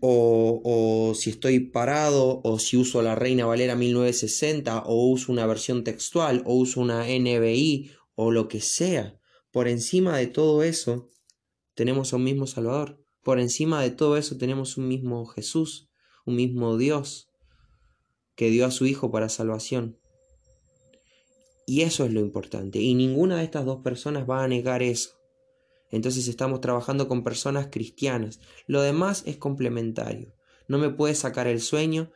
O, 0.00 0.60
o, 0.62 1.14
si 1.14 1.30
estoy 1.30 1.58
parado, 1.58 2.40
o 2.44 2.58
si 2.58 2.76
uso 2.76 3.02
la 3.02 3.14
Reina 3.14 3.46
Valera 3.46 3.74
1960, 3.74 4.82
o 4.84 5.06
uso 5.06 5.32
una 5.32 5.46
versión 5.46 5.84
textual, 5.84 6.42
o 6.44 6.54
uso 6.54 6.80
una 6.80 7.06
NBI, 7.06 7.90
o 8.14 8.30
lo 8.30 8.46
que 8.46 8.60
sea. 8.60 9.18
Por 9.50 9.68
encima 9.68 10.16
de 10.18 10.26
todo 10.26 10.62
eso, 10.62 11.08
tenemos 11.74 12.12
a 12.12 12.16
un 12.16 12.24
mismo 12.24 12.46
Salvador. 12.46 13.05
Por 13.26 13.40
encima 13.40 13.82
de 13.82 13.90
todo 13.90 14.16
eso 14.16 14.38
tenemos 14.38 14.76
un 14.76 14.86
mismo 14.86 15.26
Jesús, 15.26 15.88
un 16.26 16.36
mismo 16.36 16.76
Dios, 16.76 17.28
que 18.36 18.50
dio 18.50 18.64
a 18.64 18.70
su 18.70 18.86
Hijo 18.86 19.10
para 19.10 19.28
salvación. 19.28 19.98
Y 21.66 21.80
eso 21.80 22.04
es 22.04 22.12
lo 22.12 22.20
importante. 22.20 22.78
Y 22.78 22.94
ninguna 22.94 23.38
de 23.38 23.42
estas 23.42 23.64
dos 23.64 23.82
personas 23.82 24.30
va 24.30 24.44
a 24.44 24.46
negar 24.46 24.80
eso. 24.80 25.10
Entonces 25.90 26.28
estamos 26.28 26.60
trabajando 26.60 27.08
con 27.08 27.24
personas 27.24 27.66
cristianas. 27.68 28.38
Lo 28.68 28.80
demás 28.80 29.24
es 29.26 29.38
complementario. 29.38 30.32
No 30.68 30.78
me 30.78 30.90
puede 30.90 31.16
sacar 31.16 31.48
el 31.48 31.60
sueño, 31.60 32.12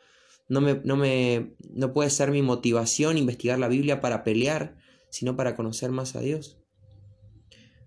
no, 0.49 0.61
me, 0.61 0.81
no, 0.85 0.94
me, 0.94 1.57
no 1.70 1.92
puede 1.92 2.11
ser 2.11 2.31
mi 2.31 2.42
motivación 2.42 3.18
investigar 3.18 3.59
la 3.59 3.66
Biblia 3.66 4.01
para 4.01 4.23
pelear, 4.23 4.77
sino 5.09 5.35
para 5.35 5.57
conocer 5.57 5.90
más 5.90 6.14
a 6.14 6.20
Dios. 6.20 6.61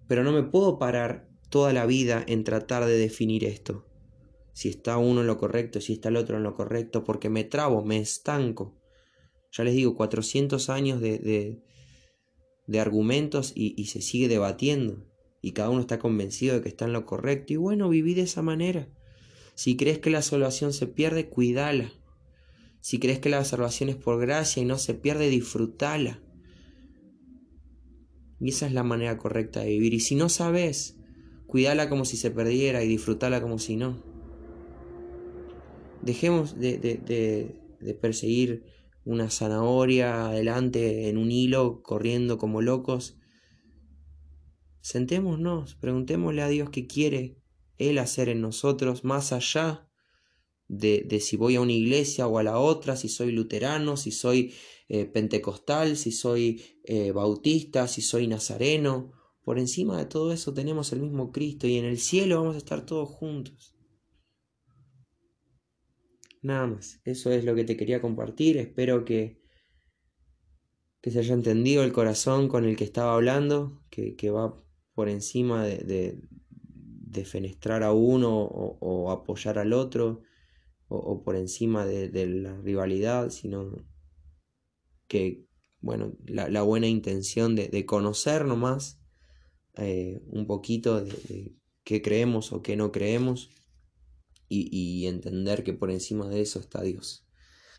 Pero 0.10 0.26
no 0.26 0.34
me 0.34 0.44
puedo 0.44 0.78
parar 0.78 1.33
toda 1.54 1.72
la 1.72 1.86
vida 1.86 2.26
en 2.28 2.44
tratar 2.44 2.84
de 2.86 2.98
definir 2.98 3.44
esto. 3.44 3.86
Si 4.54 4.70
está 4.70 4.98
uno 4.98 5.22
en 5.22 5.28
lo 5.28 5.38
correcto, 5.38 5.82
si 5.82 5.94
está 5.94 6.10
el 6.10 6.16
otro 6.16 6.36
en 6.38 6.42
lo 6.42 6.56
correcto, 6.56 7.04
porque 7.04 7.30
me 7.30 7.44
trabo, 7.44 7.86
me 7.86 8.00
estanco. 8.00 8.82
Ya 9.52 9.63
les 9.63 9.76
digo, 9.76 9.96
400 9.96 10.72
años 10.72 11.00
de, 11.00 11.62
de, 12.66 12.80
argumentos 12.80 13.54
y, 13.54 13.80
y 13.80 13.86
se 13.86 14.02
sigue 14.02 14.28
debatiendo. 14.28 15.06
Y 15.44 15.52
cada 15.52 15.70
uno 15.70 15.82
está 15.82 16.00
convencido 16.00 16.56
de 16.56 16.63
que 16.63 16.70
está 16.70 16.86
en 16.86 16.94
lo 16.94 17.06
correcto. 17.06 17.54
Y 17.54 17.58
bueno, 17.58 17.88
viví 17.88 18.16
de 18.16 18.24
esa 18.24 18.42
manera. 18.42 18.89
Si 19.54 19.78
crees 19.78 20.00
que 20.00 20.10
la 20.10 20.24
salvación 20.24 20.74
se 20.74 20.88
pierde, 20.88 21.30
cuídala. 21.30 21.94
Si 22.80 22.98
crees 22.98 23.20
que 23.20 23.30
la 23.30 23.46
salvación 23.46 23.89
es 23.89 23.96
por 23.96 24.20
gracia 24.20 24.63
y 24.63 24.66
no 24.66 24.80
se 24.80 24.96
pierde, 24.96 25.30
disfrútala. 25.30 26.20
Y 28.39 28.50
esa 28.50 28.66
es 28.66 28.74
la 28.74 28.82
manera 28.82 29.20
correcta 29.20 29.60
de 29.60 29.68
vivir. 29.68 29.94
Y 29.94 30.00
si 30.00 30.16
no 30.16 30.30
sabes, 30.30 30.98
cuídala 31.54 31.88
como 31.88 32.04
si 32.04 32.18
se 32.18 32.32
perdiera 32.32 32.84
y 32.84 32.88
disfrútala 32.88 33.39
como 33.39 33.60
si 33.60 33.76
no. 33.76 34.02
Dejemos 36.02 36.60
de, 36.60 36.80
de, 36.80 36.96
de, 36.96 37.62
de 37.80 37.94
perseguir 37.94 38.63
una 39.06 39.30
zanahoria 39.30 40.30
adelante 40.30 41.10
en 41.10 41.20
un 41.20 41.32
hilo, 41.32 41.84
corriendo 41.84 42.39
como 42.39 42.63
locos. 42.63 43.20
Sentémonos, 44.82 45.76
preguntémosle 45.76 46.42
a 46.42 46.48
Dios 46.48 46.72
qué 46.72 46.88
quiere 46.88 47.38
Él 47.78 48.00
hacer 48.00 48.30
en 48.30 48.42
nosotros, 48.42 49.04
más 49.04 49.32
allá 49.32 49.88
de, 50.68 51.06
de, 51.08 51.20
si 51.20 51.38
voy 51.38 51.58
a 51.58 51.62
una 51.62 51.74
iglesia 51.74 52.26
o 52.26 52.39
a 52.39 52.44
la 52.44 52.58
otra, 52.58 52.96
si 52.96 53.10
soy 53.10 53.32
luterano, 53.32 53.96
si 53.96 54.10
soy 54.10 54.56
eh, 54.89 55.06
pentecostal, 55.06 55.98
si 55.98 56.12
soy 56.12 56.63
eh, 56.84 57.12
bautista, 57.12 57.88
si 57.88 58.02
soy 58.02 58.26
nazareno. 58.26 59.12
Por 59.43 59.60
encima 59.60 59.97
de 59.97 60.06
todo 60.06 60.32
eso 60.32 60.53
tenemos 60.53 60.93
el 60.93 61.01
mismo 61.01 61.32
Cristo 61.32 61.67
y 61.67 61.77
en 61.77 61.86
el 61.86 61.97
cielo 61.97 62.39
vamos 62.39 62.56
a 62.56 62.60
estar 62.60 62.86
todos 62.86 63.10
juntos. 63.10 63.75
Nada 66.41 66.67
más, 66.67 67.01
eso 67.03 67.32
es 67.32 67.43
lo 67.43 67.56
que 67.56 67.63
te 67.63 67.77
quería 67.77 68.01
compartir. 68.01 68.58
Espero 68.58 69.06
que, 69.06 69.41
que 71.01 71.12
se 71.12 71.19
haya 71.19 71.34
entendido 71.34 71.84
el 71.84 71.91
corazón 71.91 72.47
con 72.47 72.65
el 72.65 72.75
que 72.75 72.84
estaba 72.86 73.13
hablando, 73.15 73.82
que, 73.89 74.15
que 74.15 74.29
va 74.29 74.62
por 74.93 75.10
encima 75.10 75.65
de, 75.65 76.19
de, 76.99 77.25
fenestrar 77.25 77.84
a 77.84 77.93
uno 77.93 78.43
o, 78.43 79.12
apoyar 79.12 79.58
al 79.58 79.71
otro 79.71 80.21
o, 80.88 81.23
por 81.23 81.36
encima 81.36 81.86
de, 81.86 82.27
la 82.27 82.58
rivalidad, 82.62 83.29
sino 83.29 83.86
que, 85.08 85.45
bueno, 85.79 86.13
la, 86.25 86.49
la 86.49 86.63
buena 86.63 86.88
intención 86.88 87.56
de, 87.56 87.69
de 87.69 87.86
conocer 87.86 88.45
nomás 88.45 89.03
eh, 89.78 90.22
un 90.28 90.48
poquito 90.48 91.04
de, 91.04 91.56
qué 91.84 92.02
creemos 92.02 92.52
o 92.54 92.62
qué 92.62 92.76
no 92.76 92.92
creemos 92.92 93.50
y, 94.48 94.70
y 94.72 95.08
entender 95.08 95.64
que 95.64 95.74
por 95.74 95.92
encima 95.92 96.30
de 96.30 96.42
eso 96.42 96.60
está 96.60 96.82
Dios. 96.82 97.26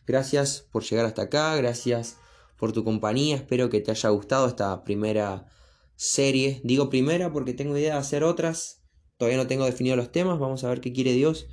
Gracias 0.07 0.67
por 0.71 0.83
llegar 0.83 1.07
hasta 1.07 1.23
acá, 1.23 1.57
gracias 1.57 2.19
por 2.59 2.73
tu 2.73 2.85
compañía, 2.85 3.37
espero 3.37 3.71
que 3.71 3.81
te 3.81 3.91
haya 3.91 4.09
gustado 4.11 4.47
esta 4.47 4.85
primera 4.85 5.47
serie. 5.97 6.61
Digo 6.65 6.91
primera 6.91 7.33
porque 7.33 7.55
tengo 7.55 7.77
idea 7.77 7.95
de 7.95 8.01
hacer 8.01 8.25
otras. 8.25 8.83
Todavía 9.17 9.39
no 9.39 9.47
tengo 9.47 9.65
definido 9.65 9.97
los 9.97 10.13
temas, 10.13 10.39
vamos 10.39 10.65
a 10.65 10.69
ver 10.69 10.81
qué 10.81 10.93
quiere 10.93 11.13
Dios. 11.13 11.47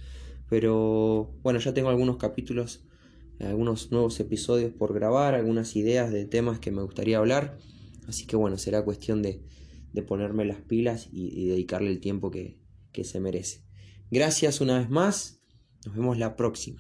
Pero 0.50 1.34
bueno, 1.42 1.60
ya 1.60 1.74
tengo 1.74 1.90
algunos 1.90 2.18
capítulos, 2.18 2.84
algunos 3.40 3.92
nuevos 3.92 4.20
episodios 4.20 4.74
por 4.74 4.94
grabar, 4.94 5.34
algunas 5.34 5.76
ideas 5.76 6.12
de 6.12 6.26
temas 6.26 6.60
que 6.60 6.72
me 6.72 6.82
gustaría 6.82 7.18
hablar. 7.18 7.58
Así 8.08 8.26
que 8.26 8.36
bueno, 8.36 8.58
será 8.58 8.84
cuestión 8.84 9.22
de, 9.22 9.42
de 9.94 10.04
ponerme 10.04 10.46
las 10.46 10.62
pilas 10.62 11.10
y, 11.12 11.48
dedicarle 11.48 11.92
el 11.92 12.00
tiempo 12.00 12.32
que, 12.32 12.60
que 12.92 13.04
se 13.04 13.20
merece. 13.20 13.64
Gracias 14.10 14.62
una 14.62 14.80
vez 14.80 14.90
más, 14.90 15.42
nos 15.86 15.96
vemos 15.96 16.18
la 16.18 16.36
próxima. 16.36 16.80